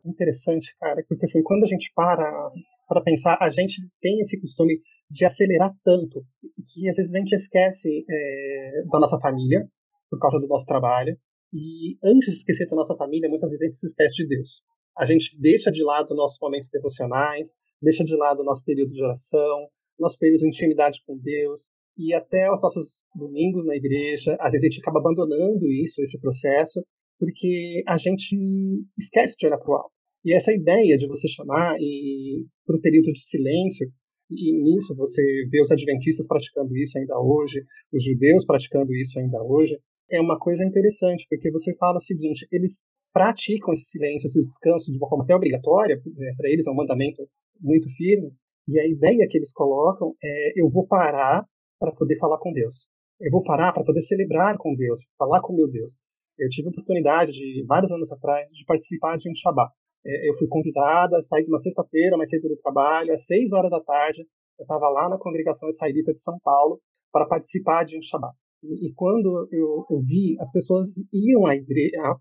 Interessante, 0.04 0.74
cara, 0.80 1.04
porque 1.08 1.24
assim, 1.24 1.42
quando 1.42 1.64
a 1.64 1.66
gente 1.66 1.92
para 1.94 2.50
para 2.88 3.02
pensar, 3.02 3.36
a 3.38 3.50
gente 3.50 3.82
tem 4.00 4.18
esse 4.20 4.40
costume 4.40 4.80
de 5.10 5.24
acelerar 5.24 5.74
tanto 5.84 6.24
que 6.66 6.88
às 6.88 6.96
vezes 6.96 7.14
a 7.14 7.18
gente 7.18 7.34
esquece 7.34 8.04
é, 8.08 8.82
da 8.90 8.98
nossa 8.98 9.18
família 9.20 9.68
por 10.10 10.18
causa 10.18 10.40
do 10.40 10.48
nosso 10.48 10.64
trabalho, 10.64 11.16
e 11.52 11.96
antes 12.04 12.32
de 12.32 12.38
esquecer 12.38 12.66
da 12.66 12.76
nossa 12.76 12.96
família, 12.96 13.28
muitas 13.28 13.50
vezes 13.50 13.62
a 13.62 13.66
gente 13.66 13.76
se 13.78 13.86
esquece 13.86 14.14
de 14.16 14.28
Deus. 14.28 14.64
A 14.96 15.06
gente 15.06 15.38
deixa 15.40 15.70
de 15.70 15.82
lado 15.82 16.14
nossos 16.14 16.38
momentos 16.40 16.70
devocionais, 16.70 17.56
deixa 17.80 18.04
de 18.04 18.16
lado 18.16 18.44
nosso 18.44 18.64
período 18.64 18.92
de 18.92 19.02
oração, 19.02 19.68
nosso 19.98 20.18
período 20.18 20.40
de 20.40 20.48
intimidade 20.48 21.02
com 21.06 21.16
Deus, 21.16 21.72
e 21.96 22.12
até 22.14 22.50
os 22.50 22.62
nossos 22.62 23.06
domingos 23.14 23.66
na 23.66 23.76
igreja. 23.76 24.36
Às 24.40 24.52
vezes 24.52 24.64
a 24.64 24.70
gente 24.70 24.80
acaba 24.80 25.00
abandonando 25.00 25.66
isso, 25.70 26.02
esse 26.02 26.18
processo, 26.20 26.84
porque 27.18 27.82
a 27.86 27.96
gente 27.96 28.36
esquece 28.96 29.36
de 29.36 29.46
olhar 29.46 29.58
para 29.58 29.70
o 29.70 29.74
alto. 29.74 29.92
E 30.24 30.34
essa 30.34 30.52
ideia 30.52 30.96
de 30.96 31.06
você 31.06 31.26
chamar 31.26 31.76
para 32.66 32.76
um 32.76 32.80
período 32.80 33.12
de 33.12 33.24
silêncio, 33.24 33.90
e 34.30 34.52
nisso 34.52 34.94
você 34.94 35.22
vê 35.50 35.60
os 35.60 35.70
adventistas 35.70 36.26
praticando 36.26 36.76
isso 36.76 36.98
ainda 36.98 37.18
hoje, 37.18 37.64
os 37.92 38.04
judeus 38.04 38.44
praticando 38.44 38.94
isso 38.94 39.18
ainda 39.18 39.42
hoje, 39.42 39.78
é 40.10 40.20
uma 40.20 40.38
coisa 40.38 40.64
interessante, 40.64 41.26
porque 41.28 41.50
você 41.50 41.74
fala 41.76 41.98
o 41.98 42.00
seguinte: 42.00 42.46
eles 42.50 42.90
praticam 43.12 43.72
esse 43.72 43.84
silêncio, 43.84 44.26
esse 44.26 44.46
descanso 44.46 44.90
de 44.92 44.98
uma 44.98 45.08
forma 45.08 45.24
até 45.24 45.34
obrigatória, 45.34 45.96
né, 45.96 46.34
para 46.36 46.48
eles 46.50 46.66
é 46.66 46.70
um 46.70 46.76
mandamento 46.76 47.28
muito 47.60 47.88
firme, 47.96 48.32
e 48.68 48.78
a 48.78 48.86
ideia 48.86 49.26
que 49.28 49.36
eles 49.36 49.52
colocam 49.52 50.14
é: 50.22 50.52
eu 50.56 50.68
vou 50.70 50.86
parar 50.86 51.44
para 51.78 51.92
poder 51.92 52.18
falar 52.18 52.38
com 52.38 52.52
Deus. 52.52 52.88
Eu 53.20 53.30
vou 53.30 53.42
parar 53.42 53.72
para 53.72 53.84
poder 53.84 54.00
celebrar 54.02 54.56
com 54.58 54.74
Deus, 54.74 55.08
falar 55.18 55.40
com 55.40 55.54
meu 55.54 55.68
Deus. 55.68 55.98
Eu 56.38 56.48
tive 56.48 56.68
a 56.68 56.70
oportunidade 56.70 57.32
de, 57.32 57.64
vários 57.66 57.90
anos 57.90 58.12
atrás, 58.12 58.50
de 58.50 58.64
participar 58.64 59.16
de 59.16 59.28
um 59.28 59.34
Shabbat. 59.34 59.72
É, 60.06 60.28
eu 60.28 60.38
fui 60.38 60.46
convidada, 60.46 61.20
saí 61.22 61.42
de 61.42 61.50
uma 61.50 61.58
sexta-feira, 61.58 62.16
mais 62.16 62.30
cedo 62.30 62.48
do 62.48 62.56
trabalho, 62.58 63.12
às 63.12 63.26
seis 63.26 63.52
horas 63.52 63.70
da 63.70 63.80
tarde, 63.80 64.24
eu 64.58 64.62
estava 64.62 64.88
lá 64.88 65.08
na 65.08 65.18
congregação 65.18 65.68
israelita 65.68 66.12
de 66.12 66.20
São 66.20 66.38
Paulo 66.42 66.80
para 67.12 67.26
participar 67.26 67.84
de 67.84 67.98
um 67.98 68.02
Shabbat. 68.02 68.34
E, 68.62 68.88
e 68.88 68.94
quando 68.94 69.48
eu, 69.52 69.86
eu, 69.90 69.98
vi, 69.98 70.36
as 70.40 70.50
pessoas 70.50 70.88
iam 71.12 71.42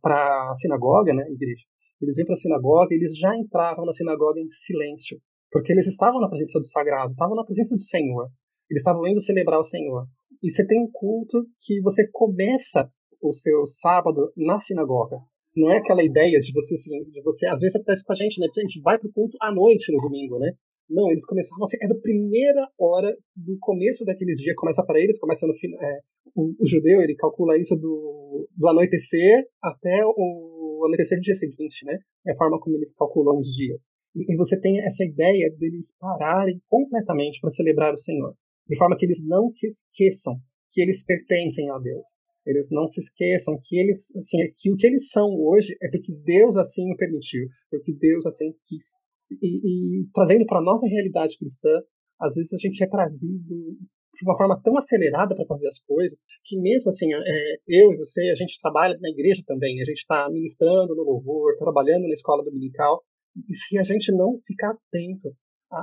para 0.02 0.52
a 0.52 0.56
sinagoga, 0.56 1.14
né, 1.14 1.24
igreja, 1.30 1.66
eles 2.02 2.18
iam 2.18 2.26
para 2.26 2.34
a 2.34 2.38
sinagoga, 2.38 2.94
eles 2.94 3.18
já 3.18 3.36
entravam 3.36 3.86
na 3.86 3.94
sinagoga 3.94 4.40
em 4.40 4.48
silêncio, 4.50 5.20
porque 5.52 5.72
eles 5.72 5.88
estavam 5.88 6.22
na 6.22 6.30
presença 6.30 6.60
do 6.60 6.66
sagrado, 6.66 7.12
estavam 7.12 7.36
na 7.36 7.46
presença 7.46 7.76
do 7.76 7.82
Senhor, 7.82 8.30
eles 8.70 8.82
estavam 8.82 9.08
indo 9.08 9.22
celebrar 9.22 9.60
o 9.60 9.64
Senhor. 9.64 10.06
E 10.44 10.52
você 10.52 10.66
tem 10.66 10.80
um 10.82 10.90
culto 10.92 11.42
que 11.60 11.82
você 11.82 12.08
começa 12.12 12.92
o 13.22 13.34
seu 13.34 13.66
sábado 13.66 14.32
na 14.38 14.60
sinagoga. 14.60 15.18
Não 15.56 15.72
é 15.72 15.78
aquela 15.78 16.04
ideia 16.04 16.40
de 16.40 16.54
você, 16.54 16.76
assim, 16.76 17.04
de 17.10 17.22
você, 17.24 17.48
às 17.48 17.62
vezes 17.62 17.76
acontece 17.76 18.04
com 18.04 18.14
a 18.14 18.16
gente, 18.16 18.40
né? 18.40 18.48
A 18.56 18.60
gente 18.62 18.80
vai 18.82 19.00
para 19.00 19.10
o 19.10 19.12
culto 19.12 19.36
à 19.42 19.52
noite 19.52 19.92
no 19.92 20.00
domingo, 20.00 20.38
né? 20.38 20.52
Não, 20.88 21.10
eles 21.10 21.26
começavam 21.26 21.66
assim, 21.66 21.78
era 21.82 21.94
a 21.94 22.00
primeira 22.00 22.70
hora 22.80 23.12
do 23.36 23.58
começo 23.60 24.06
daquele 24.06 24.36
dia, 24.36 24.54
começa 24.56 24.86
para 24.86 25.00
eles, 25.00 25.20
começa 25.20 25.48
no. 25.48 25.54
É, 25.54 26.00
o, 26.38 26.56
o, 26.60 26.68
judeu, 26.68 27.02
ele 27.02 27.16
calcula 27.16 27.58
isso 27.58 27.76
do, 27.76 28.48
do 28.56 28.68
anoitecer 28.68 29.46
até 29.62 30.06
o 30.06 30.84
anoitecer 30.86 31.18
do 31.18 31.24
dia 31.24 31.34
seguinte, 31.34 31.84
né? 31.84 31.98
É 32.28 32.34
a 32.34 32.38
forma 32.38 32.60
como 32.60 32.76
eles 32.76 32.94
calculam 32.94 33.40
os 33.40 33.56
dias. 33.56 33.90
E, 34.16 34.32
e 34.32 34.38
você 34.38 34.60
tem 34.60 34.80
essa 34.80 35.04
ideia 35.04 35.50
deles 35.58 35.94
pararem 36.00 36.62
completamente 36.70 37.40
para 37.42 37.50
celebrar 37.50 37.94
o 37.94 37.98
Senhor, 37.98 38.36
de 38.68 38.78
forma 38.78 38.96
que 38.96 39.06
eles 39.06 39.26
não 39.26 39.50
se 39.50 39.68
esqueçam 39.68 40.36
que 40.70 40.82
eles 40.82 41.04
pertencem 41.04 41.70
a 41.72 41.80
Deus. 41.80 42.08
Eles 42.46 42.70
não 42.72 42.88
se 42.88 43.02
esqueçam 43.02 43.60
que 43.62 43.78
eles, 43.78 44.16
assim, 44.16 44.38
que 44.58 44.72
o 44.72 44.78
que 44.78 44.88
eles 44.88 45.10
são 45.10 45.28
hoje 45.28 45.76
é 45.82 45.90
porque 45.90 46.14
Deus 46.24 46.56
assim 46.56 46.92
o 46.92 46.96
permitiu, 46.96 47.48
porque 47.70 47.94
Deus 47.94 48.26
assim 48.26 48.54
quis. 48.66 48.96
E, 49.30 50.02
e 50.02 50.08
trazendo 50.14 50.46
para 50.46 50.62
nossa 50.62 50.88
realidade 50.88 51.38
cristã, 51.38 51.82
às 52.20 52.36
vezes 52.36 52.54
a 52.54 52.58
gente 52.58 52.82
é 52.82 52.88
trazido 52.88 53.78
de 54.18 54.26
uma 54.26 54.38
forma 54.38 54.60
tão 54.62 54.78
acelerada 54.78 55.36
para 55.36 55.46
fazer 55.46 55.68
as 55.68 55.80
coisas, 55.80 56.20
que 56.44 56.60
mesmo 56.60 56.90
assim, 56.90 57.14
é, 57.14 57.58
eu 57.68 57.92
e 57.94 57.98
você, 57.98 58.30
a 58.30 58.36
gente 58.36 58.60
trabalha 58.60 58.98
na 59.00 59.10
igreja 59.10 59.44
também, 59.46 59.80
a 59.80 59.86
gente 59.86 60.00
está 60.00 60.30
ministrando 60.30 60.96
no 60.96 61.04
louvor, 61.04 61.56
trabalhando 61.58 62.08
na 62.08 62.14
escola 62.14 62.44
dominical, 62.44 63.04
e 63.48 63.54
se 63.54 63.78
a 63.78 63.84
gente 63.84 64.12
não 64.12 64.40
ficar 64.46 64.72
atento, 64.72 65.36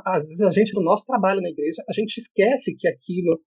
às 0.05 0.29
vezes 0.29 0.41
a 0.41 0.51
gente, 0.51 0.75
no 0.75 0.83
nosso 0.83 1.07
trabalho 1.07 1.41
na 1.41 1.51
igreja, 1.51 1.83
a 1.89 1.93
gente 1.93 2.17
esquece 2.17 2.75
que 2.77 2.89
aquilo 2.89 3.41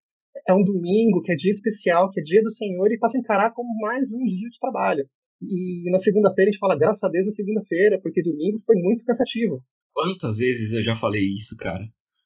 é 0.47 0.53
um 0.53 0.63
domingo, 0.63 1.21
que 1.21 1.31
é 1.31 1.35
dia 1.35 1.51
especial, 1.51 2.09
que 2.09 2.19
é 2.19 2.23
dia 2.23 2.41
do 2.41 2.51
Senhor, 2.51 2.91
e 2.91 2.97
passa 2.97 3.17
a 3.17 3.19
encarar 3.19 3.51
como 3.51 3.69
mais 3.79 4.11
um 4.13 4.23
dia 4.23 4.49
de 4.49 4.59
trabalho. 4.59 5.07
E 5.41 5.89
na 5.91 5.99
segunda-feira 5.99 6.49
a 6.49 6.51
gente 6.51 6.59
fala, 6.59 6.77
graças 6.77 7.03
a 7.03 7.09
Deus 7.09 7.27
é 7.27 7.31
segunda-feira, 7.31 7.99
porque 8.01 8.23
domingo 8.23 8.59
foi 8.59 8.75
muito 8.75 9.03
cansativo. 9.03 9.63
Quantas 9.93 10.37
vezes 10.37 10.73
eu 10.73 10.81
já 10.81 10.95
falei 10.95 11.23
isso, 11.33 11.55
cara? 11.57 11.83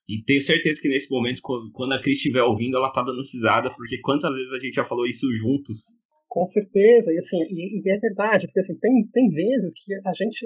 E 0.07 0.23
tenho 0.23 0.41
certeza 0.41 0.81
que 0.81 0.89
nesse 0.89 1.11
momento, 1.11 1.41
quando 1.73 1.93
a 1.93 2.01
Cris 2.01 2.17
estiver 2.17 2.43
ouvindo, 2.43 2.77
ela 2.77 2.91
tá 2.91 3.03
dando 3.03 3.21
risada, 3.21 3.73
porque 3.75 3.99
quantas 4.01 4.35
vezes 4.35 4.53
a 4.53 4.59
gente 4.59 4.73
já 4.73 4.83
falou 4.83 5.05
isso 5.05 5.27
juntos? 5.35 6.01
Com 6.27 6.45
certeza, 6.45 7.13
e 7.13 7.17
assim, 7.17 7.37
e, 7.49 7.81
e 7.81 7.91
é 7.91 7.99
verdade, 7.99 8.47
porque 8.47 8.61
assim, 8.61 8.77
tem, 8.79 9.07
tem 9.11 9.29
vezes 9.29 9.73
que 9.75 9.93
a 10.05 10.13
gente 10.13 10.45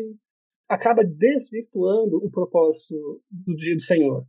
acaba 0.68 1.04
desvirtuando 1.04 2.18
o 2.18 2.30
propósito 2.30 3.22
do 3.30 3.56
dia 3.56 3.76
do 3.76 3.82
Senhor, 3.82 4.26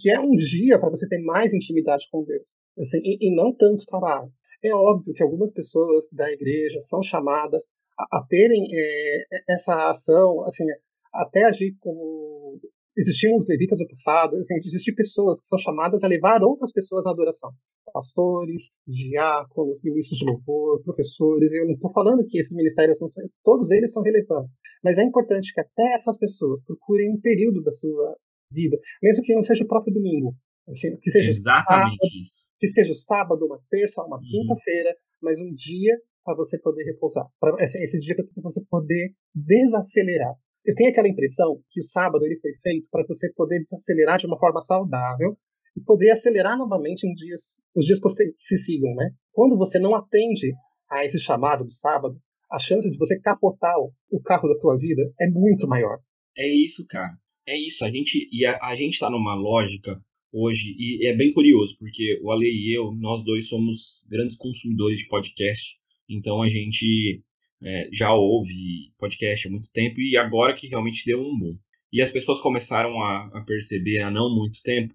que 0.00 0.10
é 0.10 0.20
um 0.20 0.36
dia 0.36 0.78
para 0.78 0.90
você 0.90 1.08
ter 1.08 1.20
mais 1.22 1.52
intimidade 1.54 2.06
com 2.10 2.24
Deus, 2.24 2.56
assim, 2.78 2.98
e, 3.02 3.28
e, 3.28 3.34
não 3.34 3.54
tanto 3.54 3.84
trabalho. 3.86 4.32
É 4.62 4.74
óbvio 4.74 5.14
que 5.14 5.22
algumas 5.22 5.52
pessoas 5.52 6.06
da 6.12 6.30
igreja 6.30 6.80
são 6.80 7.02
chamadas 7.02 7.64
a, 7.98 8.18
a 8.18 8.26
terem 8.28 8.68
é, 8.72 9.24
essa 9.48 9.90
ação, 9.90 10.44
assim, 10.44 10.64
até 11.12 11.44
agir 11.44 11.76
como 11.80 12.60
existiam 12.96 13.36
os 13.36 13.48
levitas 13.48 13.78
no 13.80 13.88
passado, 13.88 14.36
assim, 14.36 14.56
existem 14.64 14.94
pessoas 14.94 15.40
que 15.40 15.48
são 15.48 15.58
chamadas 15.58 16.02
a 16.02 16.08
levar 16.08 16.42
outras 16.42 16.72
pessoas 16.72 17.06
à 17.06 17.10
adoração. 17.10 17.50
Pastores, 17.92 18.70
diáconos, 18.86 19.82
ministros 19.82 20.18
de 20.18 20.24
louvor, 20.24 20.80
professores. 20.84 21.52
Eu 21.52 21.66
não 21.66 21.74
estou 21.74 21.92
falando 21.92 22.24
que 22.24 22.38
esses 22.38 22.54
ministérios 22.54 22.98
são 22.98 23.08
todos 23.42 23.70
eles 23.70 23.92
são 23.92 24.02
relevantes, 24.02 24.54
mas 24.82 24.98
é 24.98 25.02
importante 25.02 25.52
que 25.52 25.60
até 25.60 25.94
essas 25.94 26.16
pessoas 26.16 26.62
procurem 26.62 27.10
um 27.12 27.20
período 27.20 27.62
da 27.62 27.72
sua 27.72 28.16
vida, 28.52 28.78
mesmo 29.02 29.24
que 29.24 29.34
não 29.34 29.42
seja 29.42 29.64
o 29.64 29.68
próprio 29.68 29.94
domingo, 29.94 30.34
assim, 30.68 30.96
que 31.00 31.10
seja 31.10 31.30
exatamente 31.30 31.96
sábado, 31.96 32.20
isso, 32.20 32.54
que 32.58 32.68
seja 32.68 32.92
o 32.92 32.96
sábado, 32.96 33.46
uma 33.46 33.60
terça, 33.70 34.04
uma 34.04 34.16
uhum. 34.16 34.22
quinta-feira, 34.22 34.96
mas 35.20 35.40
um 35.40 35.52
dia 35.52 35.96
para 36.24 36.36
você 36.36 36.58
poder 36.58 36.84
repousar, 36.84 37.26
para 37.40 37.56
esse, 37.64 37.82
esse 37.82 37.98
dia 37.98 38.14
para 38.14 38.24
você 38.42 38.62
poder 38.68 39.14
desacelerar. 39.34 40.34
Eu 40.64 40.74
tenho 40.74 40.90
aquela 40.90 41.08
impressão 41.08 41.62
que 41.70 41.80
o 41.80 41.82
sábado 41.82 42.24
ele 42.24 42.38
foi 42.40 42.52
feito 42.62 42.86
para 42.90 43.04
você 43.06 43.32
poder 43.32 43.60
desacelerar 43.60 44.18
de 44.18 44.26
uma 44.26 44.38
forma 44.38 44.60
saudável 44.60 45.36
e 45.76 45.80
poder 45.80 46.10
acelerar 46.10 46.58
novamente 46.58 47.06
em 47.06 47.14
dias, 47.14 47.62
os 47.74 47.84
dias 47.84 48.00
que 48.00 48.08
se 48.38 48.56
sigam, 48.58 48.94
né? 48.94 49.10
Quando 49.32 49.56
você 49.56 49.78
não 49.78 49.94
atende 49.94 50.52
a 50.90 51.04
esse 51.04 51.18
chamado 51.18 51.64
do 51.64 51.70
sábado, 51.70 52.20
a 52.50 52.58
chance 52.58 52.90
de 52.90 52.98
você 52.98 53.18
capotar 53.20 53.74
o 54.10 54.20
carro 54.20 54.48
da 54.48 54.58
tua 54.58 54.76
vida 54.76 55.02
é 55.20 55.28
muito 55.28 55.68
maior. 55.68 55.98
É 56.36 56.46
isso, 56.46 56.84
cara. 56.88 57.12
É 57.46 57.56
isso. 57.56 57.84
A 57.84 57.90
gente 57.90 58.28
e 58.32 58.44
a, 58.44 58.58
a 58.62 58.74
gente 58.74 58.94
está 58.94 59.08
numa 59.08 59.34
lógica 59.34 60.00
hoje 60.32 60.74
e 60.78 61.06
é 61.06 61.14
bem 61.14 61.30
curioso 61.32 61.76
porque 61.78 62.20
o 62.22 62.30
Ale 62.30 62.46
e 62.46 62.76
eu, 62.76 62.92
nós 62.92 63.24
dois 63.24 63.48
somos 63.48 64.06
grandes 64.10 64.36
consumidores 64.36 65.00
de 65.00 65.08
podcast. 65.08 65.78
Então 66.08 66.42
a 66.42 66.48
gente 66.48 67.22
é, 67.62 67.88
já 67.92 68.12
ouve 68.12 68.92
podcast 68.98 69.46
há 69.46 69.50
muito 69.50 69.70
tempo 69.72 70.00
e 70.00 70.16
agora 70.16 70.54
que 70.54 70.66
realmente 70.66 71.04
deu 71.04 71.20
um 71.20 71.38
boom. 71.38 71.58
E 71.92 72.00
as 72.00 72.10
pessoas 72.10 72.40
começaram 72.40 73.02
a, 73.02 73.30
a 73.34 73.40
perceber 73.42 74.00
há 74.00 74.10
não 74.10 74.34
muito 74.34 74.62
tempo 74.62 74.94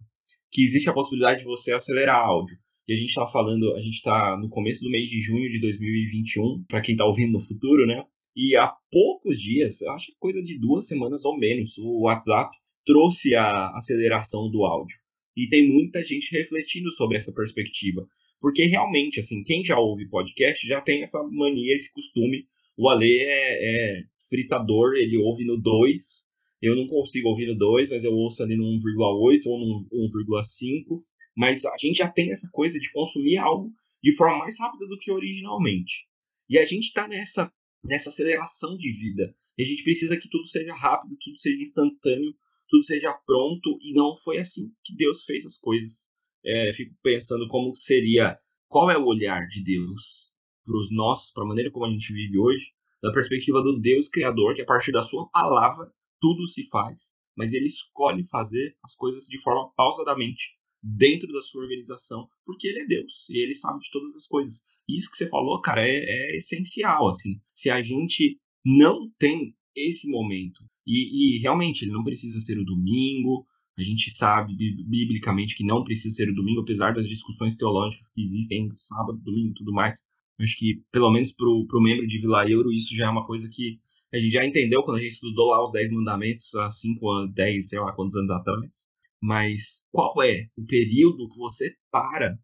que 0.52 0.64
existe 0.64 0.90
a 0.90 0.94
possibilidade 0.94 1.40
de 1.40 1.46
você 1.46 1.74
acelerar 1.74 2.16
áudio. 2.16 2.56
E 2.88 2.94
a 2.94 2.96
gente 2.96 3.10
está 3.10 3.26
falando, 3.26 3.74
a 3.76 3.82
gente 3.82 3.96
está 3.96 4.38
no 4.38 4.50
começo 4.50 4.82
do 4.82 4.90
mês 4.90 5.10
de 5.10 5.20
junho 5.20 5.50
de 5.50 5.60
2021, 5.60 6.64
para 6.68 6.82
quem 6.82 6.94
está 6.94 7.06
ouvindo 7.06 7.34
no 7.34 7.40
futuro, 7.40 7.86
né? 7.86 8.04
E 8.36 8.56
há 8.56 8.72
poucos 8.92 9.42
dias, 9.42 9.82
acho 9.84 10.08
que 10.08 10.18
coisa 10.20 10.42
de 10.44 10.60
duas 10.60 10.88
semanas 10.88 11.26
ou 11.26 11.38
menos, 11.38 11.78
o 11.78 12.02
WhatsApp 12.04 12.56
trouxe 12.86 13.34
a 13.36 13.70
aceleração 13.72 14.50
do 14.52 14.64
áudio. 14.64 14.98
E 15.36 15.50
tem 15.50 15.68
muita 15.68 16.04
gente 16.04 16.36
refletindo 16.36 16.92
sobre 16.92 17.18
essa 17.18 17.34
perspectiva. 17.34 18.08
Porque 18.40 18.66
realmente, 18.66 19.20
assim, 19.20 19.42
quem 19.44 19.64
já 19.64 19.80
ouve 19.80 20.08
podcast 20.08 20.66
já 20.68 20.80
tem 20.80 21.02
essa 21.02 21.22
mania, 21.32 21.74
esse 21.74 21.92
costume 21.92 22.46
o 22.78 22.90
Ale 22.90 23.20
é, 23.20 23.98
é 23.98 24.04
fritador, 24.30 24.94
ele 24.96 25.18
ouve 25.18 25.46
no 25.46 25.58
2. 25.58 26.36
Eu 26.62 26.76
não 26.76 26.88
consigo 26.88 27.30
ouvir 27.30 27.48
no 27.48 27.58
2, 27.58 27.90
mas 27.90 28.04
eu 28.04 28.12
ouço 28.12 28.44
ali 28.44 28.58
no 28.58 28.64
1,8 28.64 29.42
ou 29.46 29.60
no 29.60 29.88
1,5. 29.92 31.02
Mas 31.38 31.66
a 31.66 31.76
gente 31.78 31.98
já 31.98 32.10
tem 32.10 32.32
essa 32.32 32.50
coisa 32.52 32.80
de 32.80 32.92
consumir 32.92 33.38
algo 33.38 33.72
de 34.02 34.16
forma 34.16 34.40
mais 34.40 34.60
rápida 34.60 34.86
do 34.88 34.98
que 35.00 35.12
originalmente. 35.12 36.08
E 36.50 36.58
a 36.58 36.66
gente 36.66 36.86
está 36.86 37.08
nessa, 37.08 37.52
nessa 37.84 38.10
aceleração 38.10 38.78
de 38.78 38.92
vida. 38.92 39.32
E 39.58 39.64
a 39.64 39.66
gente 39.66 39.84
precisa 39.84 40.18
que 40.18 40.30
tudo 40.30 40.46
seja 40.48 40.74
rápido, 40.74 41.18
tudo 41.22 41.38
seja 41.40 41.58
instantâneo, 41.58 42.34
tudo 42.70 42.84
seja 42.84 43.14
pronto. 43.26 43.78
E 43.82 43.94
não 43.94 44.16
foi 44.18 44.38
assim 44.38 44.70
que 44.84 44.96
Deus 44.96 45.24
fez 45.24 45.46
as 45.46 45.58
coisas. 45.58 46.16
É, 46.46 46.72
fico 46.74 46.96
pensando 47.02 47.48
como 47.48 47.74
seria, 47.74 48.38
qual 48.68 48.90
é 48.92 48.98
o 48.98 49.06
olhar 49.06 49.48
de 49.48 49.64
Deus 49.64 50.36
para 50.66 50.78
os 50.78 50.92
nossos, 50.92 51.32
para 51.32 51.44
a 51.44 51.48
maneira 51.48 51.72
como 51.72 51.86
a 51.86 51.90
gente 51.90 52.12
vive 52.12 52.38
hoje, 52.38 52.74
da 53.02 53.12
perspectiva 53.12 53.62
do 53.62 53.80
Deus 53.80 54.10
Criador, 54.10 54.56
que 54.56 54.62
a 54.62 54.66
partir 54.66 54.92
da 54.92 55.04
sua 55.04 55.30
palavra 55.30 55.92
tudo 56.20 56.48
se 56.48 56.68
faz, 56.70 57.20
mas 57.38 57.54
ele 57.54 57.66
escolhe 57.66 58.28
fazer 58.28 58.76
as 58.84 58.96
coisas 58.96 59.26
de 59.26 59.40
forma 59.42 59.72
pausadamente, 59.76 60.58
dentro 60.82 61.32
da 61.32 61.42
sua 61.42 61.64
organização, 61.64 62.28
porque 62.46 62.68
ele 62.68 62.80
é 62.80 62.86
Deus 62.86 63.28
e 63.30 63.40
ele 63.40 63.56
sabe 63.56 63.80
de 63.80 63.90
todas 63.92 64.16
as 64.16 64.28
coisas. 64.28 64.84
E 64.88 64.98
isso 64.98 65.10
que 65.10 65.18
você 65.18 65.28
falou, 65.28 65.60
cara, 65.62 65.82
é, 65.82 65.96
é 65.96 66.38
essencial, 66.38 67.10
assim. 67.10 67.40
Se 67.54 67.70
a 67.70 67.82
gente 67.82 68.40
não 68.64 69.10
tem 69.18 69.56
esse 69.76 70.10
momento, 70.10 70.64
e, 70.86 71.38
e 71.38 71.42
realmente 71.42 71.84
ele 71.84 71.92
não 71.92 72.04
precisa 72.04 72.40
ser 72.40 72.60
o 72.60 72.66
domingo, 72.66 73.46
a 73.78 73.84
gente 73.84 74.10
sabe 74.12 74.56
biblicamente 74.56 75.56
que 75.56 75.66
não 75.66 75.84
precisa 75.84 76.16
ser 76.16 76.30
o 76.30 76.36
domingo, 76.36 76.62
apesar 76.62 76.94
das 76.94 77.08
discussões 77.08 77.58
teológicas 77.58 78.12
que 78.12 78.22
existem 78.22 78.70
sábado, 78.74 79.20
domingo 79.20 79.52
e 79.52 79.56
tudo 79.56 79.74
mais. 79.74 80.08
Acho 80.40 80.58
que, 80.58 80.84
pelo 80.92 81.12
menos 81.12 81.32
pro, 81.32 81.66
pro 81.68 81.82
membro 81.82 82.06
de 82.06 82.18
Vila 82.18 82.50
Euro, 82.50 82.72
isso 82.74 82.96
já 82.96 83.06
é 83.06 83.10
uma 83.10 83.26
coisa 83.26 83.50
que 83.52 83.80
a 84.14 84.18
gente 84.18 84.32
já 84.32 84.46
entendeu 84.46 84.84
quando 84.84 84.98
a 84.98 85.02
gente 85.02 85.14
estudou 85.14 85.48
lá 85.48 85.64
os 85.64 85.72
10 85.72 85.92
mandamentos 85.92 86.54
há 86.56 86.70
5, 86.70 87.28
10, 87.34 87.70
sei 87.70 87.80
lá 87.80 87.94
quantos 87.94 88.16
anos 88.16 88.32
atrás. 88.32 88.90
Mas 89.22 89.90
qual 89.92 90.22
é 90.22 90.48
o 90.58 90.66
período 90.66 91.28
que 91.30 91.38
você 91.38 91.76
para 91.92 92.38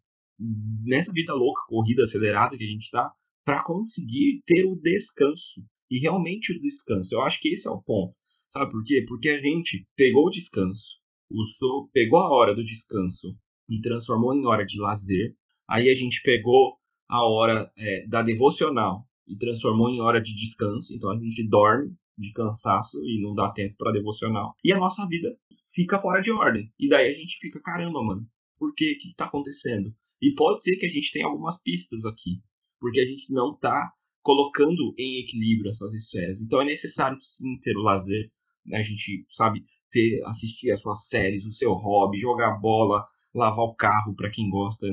nessa 0.84 1.12
vida 1.12 1.34
louca, 1.34 1.62
corrida 1.68 2.02
acelerada 2.02 2.56
que 2.56 2.64
a 2.64 2.66
gente 2.66 2.82
está, 2.82 3.12
para 3.44 3.62
conseguir 3.62 4.42
ter 4.46 4.64
o 4.64 4.76
descanso? 4.76 5.64
E 5.90 5.98
realmente 5.98 6.52
o 6.52 6.58
descanso. 6.58 7.14
Eu 7.14 7.22
acho 7.22 7.38
que 7.40 7.50
esse 7.50 7.68
é 7.68 7.70
o 7.70 7.82
ponto. 7.82 8.14
Sabe 8.48 8.70
por 8.70 8.82
quê? 8.84 9.04
Porque 9.06 9.28
a 9.30 9.38
gente 9.38 9.86
pegou 9.96 10.26
o 10.26 10.30
descanso, 10.30 11.00
usou, 11.30 11.88
pegou 11.92 12.18
a 12.18 12.30
hora 12.30 12.54
do 12.54 12.64
descanso 12.64 13.36
e 13.68 13.80
transformou 13.80 14.34
em 14.34 14.44
hora 14.44 14.64
de 14.64 14.78
lazer. 14.78 15.34
Aí 15.68 15.88
a 15.88 15.94
gente 15.94 16.20
pegou 16.22 16.76
a 17.12 17.26
hora 17.26 17.70
é, 17.76 18.06
da 18.06 18.22
devocional 18.22 19.06
e 19.28 19.36
transformou 19.36 19.90
em 19.90 20.00
hora 20.00 20.18
de 20.18 20.34
descanso. 20.34 20.94
Então 20.94 21.10
a 21.10 21.14
gente 21.14 21.46
dorme 21.46 21.94
de 22.16 22.32
cansaço 22.32 22.98
e 23.04 23.20
não 23.22 23.34
dá 23.34 23.52
tempo 23.52 23.76
para 23.76 23.92
devocional. 23.92 24.54
E 24.64 24.72
a 24.72 24.78
nossa 24.78 25.06
vida 25.06 25.28
fica 25.74 26.00
fora 26.00 26.22
de 26.22 26.32
ordem. 26.32 26.72
E 26.80 26.88
daí 26.88 27.10
a 27.10 27.12
gente 27.12 27.36
fica, 27.38 27.60
caramba, 27.62 28.02
mano, 28.02 28.26
por 28.58 28.74
quê? 28.74 28.94
O 28.96 28.98
que 28.98 29.08
está 29.10 29.26
acontecendo? 29.26 29.94
E 30.22 30.34
pode 30.34 30.62
ser 30.62 30.76
que 30.76 30.86
a 30.86 30.88
gente 30.88 31.12
tenha 31.12 31.26
algumas 31.26 31.62
pistas 31.62 32.06
aqui, 32.06 32.40
porque 32.80 33.00
a 33.00 33.04
gente 33.04 33.30
não 33.30 33.52
está 33.52 33.92
colocando 34.22 34.94
em 34.96 35.20
equilíbrio 35.20 35.70
essas 35.70 35.92
esferas. 35.92 36.40
Então 36.40 36.62
é 36.62 36.64
necessário 36.64 37.18
sim 37.20 37.58
ter 37.60 37.76
o 37.76 37.82
lazer, 37.82 38.30
né? 38.64 38.78
a 38.78 38.82
gente 38.82 39.26
sabe 39.28 39.62
ter 39.90 40.22
assistir 40.24 40.70
as 40.70 40.80
suas 40.80 41.08
séries, 41.08 41.44
o 41.44 41.52
seu 41.52 41.74
hobby, 41.74 42.18
jogar 42.18 42.58
bola, 42.58 43.04
lavar 43.34 43.64
o 43.64 43.74
carro 43.74 44.14
para 44.14 44.30
quem 44.30 44.48
gosta, 44.50 44.86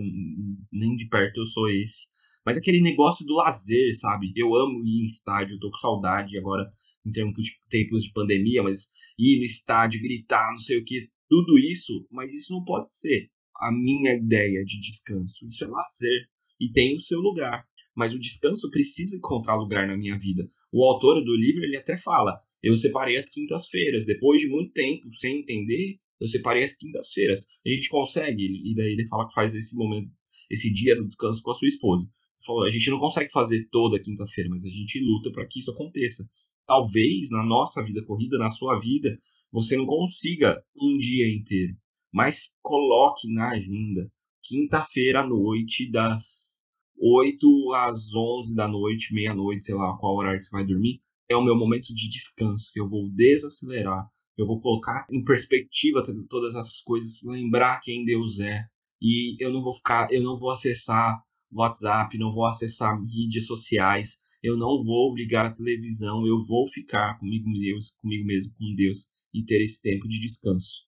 nem 0.71 0.95
de 0.95 1.07
perto 1.07 1.41
eu 1.41 1.45
sou 1.45 1.69
esse. 1.69 2.07
Mas 2.45 2.57
aquele 2.57 2.81
negócio 2.81 3.25
do 3.25 3.35
lazer, 3.35 3.95
sabe? 3.97 4.31
Eu 4.35 4.55
amo 4.55 4.83
ir 4.85 5.01
em 5.01 5.05
estádio, 5.05 5.59
tô 5.59 5.69
com 5.69 5.77
saudade 5.77 6.37
agora 6.37 6.71
em 7.05 7.11
termos 7.11 7.35
de 7.35 7.51
tempos 7.69 8.03
de 8.03 8.11
pandemia, 8.13 8.63
mas 8.63 8.89
ir 9.17 9.37
no 9.39 9.43
estádio, 9.43 10.01
gritar, 10.01 10.49
não 10.51 10.57
sei 10.57 10.77
o 10.77 10.83
que. 10.83 11.09
tudo 11.29 11.59
isso, 11.59 12.07
mas 12.09 12.33
isso 12.33 12.53
não 12.53 12.63
pode 12.63 12.91
ser 12.91 13.29
a 13.61 13.71
minha 13.71 14.15
ideia 14.15 14.63
de 14.63 14.79
descanso. 14.79 15.47
Isso 15.47 15.63
é 15.63 15.67
lazer 15.67 16.27
e 16.59 16.71
tem 16.71 16.95
o 16.95 16.99
seu 16.99 17.19
lugar. 17.19 17.67
Mas 17.95 18.13
o 18.13 18.19
descanso 18.19 18.71
precisa 18.71 19.17
encontrar 19.17 19.55
lugar 19.55 19.85
na 19.85 19.97
minha 19.97 20.17
vida. 20.17 20.47
O 20.71 20.85
autor 20.85 21.23
do 21.23 21.35
livro 21.35 21.63
ele 21.63 21.75
até 21.77 21.97
fala: 21.97 22.41
eu 22.63 22.77
separei 22.77 23.17
as 23.17 23.29
quintas-feiras. 23.29 24.05
Depois 24.05 24.41
de 24.41 24.47
muito 24.47 24.71
tempo 24.73 25.11
sem 25.13 25.39
entender, 25.39 25.99
eu 26.19 26.27
separei 26.27 26.63
as 26.63 26.75
quintas-feiras. 26.75 27.47
A 27.65 27.69
gente 27.69 27.89
consegue, 27.89 28.43
e 28.43 28.75
daí 28.75 28.93
ele 28.93 29.07
fala 29.07 29.27
que 29.27 29.33
faz 29.33 29.53
esse 29.53 29.75
momento, 29.77 30.11
esse 30.49 30.73
dia 30.73 30.95
do 30.95 31.07
descanso 31.07 31.41
com 31.41 31.51
a 31.51 31.53
sua 31.53 31.67
esposa. 31.67 32.07
Ele 32.07 32.45
falou: 32.45 32.63
a 32.63 32.69
gente 32.69 32.89
não 32.89 32.99
consegue 32.99 33.31
fazer 33.31 33.67
toda 33.71 33.99
quinta-feira, 33.99 34.49
mas 34.49 34.65
a 34.65 34.69
gente 34.69 34.99
luta 34.99 35.31
para 35.31 35.45
que 35.47 35.59
isso 35.59 35.71
aconteça. 35.71 36.29
Talvez 36.65 37.29
na 37.31 37.43
nossa 37.43 37.83
vida 37.83 38.03
corrida, 38.05 38.37
na 38.37 38.51
sua 38.51 38.77
vida, 38.77 39.19
você 39.51 39.75
não 39.75 39.85
consiga 39.85 40.63
um 40.79 40.97
dia 40.97 41.27
inteiro, 41.27 41.75
mas 42.13 42.59
coloque 42.61 43.31
na 43.33 43.51
agenda 43.51 44.11
quinta-feira 44.41 45.21
à 45.21 45.27
noite, 45.27 45.89
das 45.91 46.69
8 46.97 47.73
às 47.73 48.13
11 48.13 48.55
da 48.55 48.67
noite, 48.67 49.13
meia-noite, 49.13 49.65
sei 49.65 49.75
lá 49.75 49.97
qual 49.97 50.17
horário 50.17 50.39
que 50.39 50.45
você 50.45 50.55
vai 50.55 50.65
dormir, 50.65 51.01
é 51.29 51.35
o 51.35 51.43
meu 51.43 51.55
momento 51.55 51.93
de 51.93 52.09
descanso, 52.09 52.71
que 52.73 52.79
eu 52.79 52.89
vou 52.89 53.09
desacelerar, 53.09 54.09
eu 54.39 54.45
vou 54.45 54.59
colocar 54.59 55.05
em 55.11 55.23
perspectiva 55.23 56.01
todas 56.29 56.55
as 56.55 56.81
coisas, 56.81 57.21
lembrar 57.25 57.79
quem 57.81 58.05
Deus 58.05 58.39
é, 58.39 58.65
e 59.01 59.35
eu 59.43 59.51
não 59.51 59.61
vou 59.61 59.73
ficar, 59.73 60.11
eu 60.11 60.21
não 60.21 60.35
vou 60.35 60.51
acessar 60.51 61.21
WhatsApp, 61.51 62.17
não 62.17 62.31
vou 62.31 62.45
acessar 62.45 62.99
mídias 63.01 63.45
sociais, 63.45 64.19
eu 64.41 64.55
não 64.55 64.83
vou 64.83 65.13
ligar 65.13 65.45
a 65.45 65.53
televisão, 65.53 66.25
eu 66.25 66.37
vou 66.45 66.65
ficar 66.67 67.19
comigo, 67.19 67.51
Deus, 67.51 67.97
comigo 68.01 68.25
mesmo, 68.25 68.53
com 68.57 68.73
Deus 68.75 69.11
e 69.33 69.43
ter 69.43 69.61
esse 69.61 69.81
tempo 69.81 70.07
de 70.07 70.19
descanso. 70.19 70.87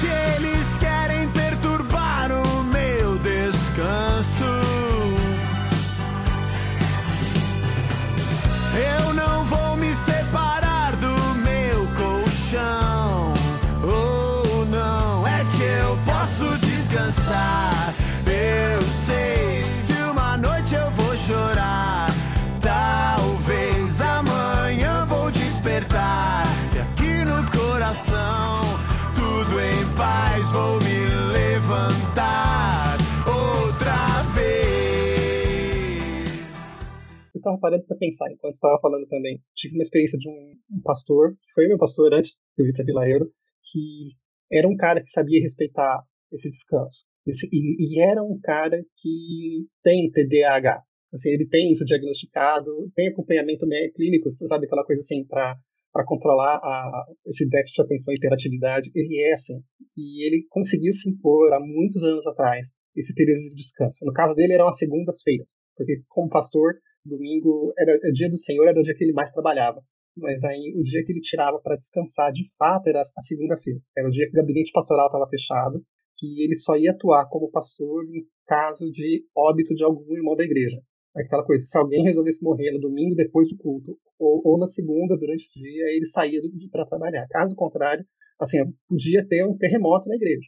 Se 0.00 0.06
eles 0.42 0.75
Eu 37.46 37.54
estava 37.54 37.60
parando 37.60 37.86
para 37.86 37.96
pensar 37.96 38.30
enquanto 38.32 38.54
estava 38.54 38.80
falando 38.80 39.06
também. 39.06 39.40
Tive 39.54 39.76
uma 39.76 39.82
experiência 39.82 40.18
de 40.18 40.28
um, 40.28 40.54
um 40.72 40.82
pastor, 40.82 41.30
que 41.30 41.52
foi 41.54 41.68
meu 41.68 41.78
pastor 41.78 42.12
antes 42.12 42.40
que 42.56 42.62
eu 42.62 42.66
vim 42.66 42.72
para 42.72 42.84
Vila 42.84 43.08
Euro, 43.08 43.30
que 43.62 44.16
era 44.50 44.66
um 44.66 44.76
cara 44.76 45.00
que 45.00 45.10
sabia 45.12 45.40
respeitar 45.40 46.02
esse 46.32 46.50
descanso. 46.50 47.06
Esse, 47.24 47.48
e, 47.52 47.76
e, 47.78 48.00
era 48.00 48.20
um 48.20 48.40
cara 48.42 48.84
que 48.96 49.64
tem 49.84 50.10
TDAH. 50.10 50.82
Assim, 51.14 51.30
ele 51.30 51.46
tem 51.46 51.70
isso 51.70 51.84
diagnosticado, 51.84 52.90
tem 52.96 53.08
acompanhamento 53.08 53.64
clínico, 53.94 54.28
sabe 54.30 54.66
aquela 54.66 54.84
coisa 54.84 55.00
assim 55.00 55.24
para 55.24 55.56
para 55.92 56.04
controlar 56.04 56.56
a, 56.56 57.06
esse 57.24 57.48
déficit 57.48 57.76
de 57.76 57.82
atenção 57.82 58.12
e 58.12 58.18
hiperatividade, 58.18 58.90
ele 58.94 59.18
é 59.18 59.32
assim. 59.32 59.58
E 59.96 60.26
ele 60.26 60.44
conseguiu 60.50 60.92
se 60.92 61.08
impor 61.08 61.50
há 61.54 61.58
muitos 61.58 62.04
anos 62.04 62.26
atrás 62.26 62.74
esse 62.94 63.14
período 63.14 63.48
de 63.48 63.54
descanso. 63.54 64.04
No 64.04 64.12
caso 64.12 64.34
dele, 64.34 64.52
eram 64.52 64.68
as 64.68 64.76
segundas-feiras, 64.76 65.56
porque 65.74 66.02
como 66.08 66.28
pastor, 66.28 66.74
domingo 67.08 67.72
era 67.78 67.92
o 67.92 68.12
dia 68.12 68.28
do 68.28 68.36
Senhor, 68.36 68.66
era 68.66 68.78
o 68.78 68.82
dia 68.82 68.94
que 68.94 69.04
ele 69.04 69.12
mais 69.12 69.30
trabalhava. 69.30 69.80
Mas 70.16 70.42
aí 70.44 70.74
o 70.76 70.82
dia 70.82 71.04
que 71.04 71.12
ele 71.12 71.20
tirava 71.20 71.60
para 71.60 71.76
descansar, 71.76 72.32
de 72.32 72.44
fato, 72.58 72.88
era 72.88 73.00
a 73.00 73.22
segunda-feira. 73.22 73.80
Era 73.96 74.08
o 74.08 74.10
dia 74.10 74.26
que 74.26 74.32
o 74.32 74.40
gabinete 74.40 74.72
pastoral 74.72 75.06
estava 75.06 75.28
fechado, 75.28 75.82
que 76.16 76.42
ele 76.42 76.54
só 76.54 76.76
ia 76.76 76.92
atuar 76.92 77.28
como 77.28 77.50
pastor 77.50 78.04
em 78.06 78.24
caso 78.46 78.90
de 78.90 79.24
óbito 79.36 79.74
de 79.74 79.84
algum 79.84 80.14
irmão 80.14 80.34
da 80.34 80.44
igreja 80.44 80.80
aquela 81.20 81.44
coisa, 81.44 81.64
se 81.64 81.76
alguém 81.78 82.02
resolvesse 82.04 82.42
morrer 82.42 82.70
no 82.72 82.80
domingo 82.80 83.14
depois 83.14 83.48
do 83.48 83.56
culto, 83.56 83.98
ou, 84.18 84.42
ou 84.44 84.58
na 84.58 84.66
segunda 84.66 85.16
durante 85.16 85.46
o 85.48 85.52
dia, 85.52 85.84
ele 85.94 86.06
saía 86.06 86.40
para 86.70 86.86
trabalhar. 86.86 87.26
Caso 87.28 87.54
contrário, 87.56 88.04
assim, 88.40 88.58
podia 88.88 89.26
ter 89.26 89.44
um 89.44 89.56
terremoto 89.56 90.08
na 90.08 90.16
igreja. 90.16 90.46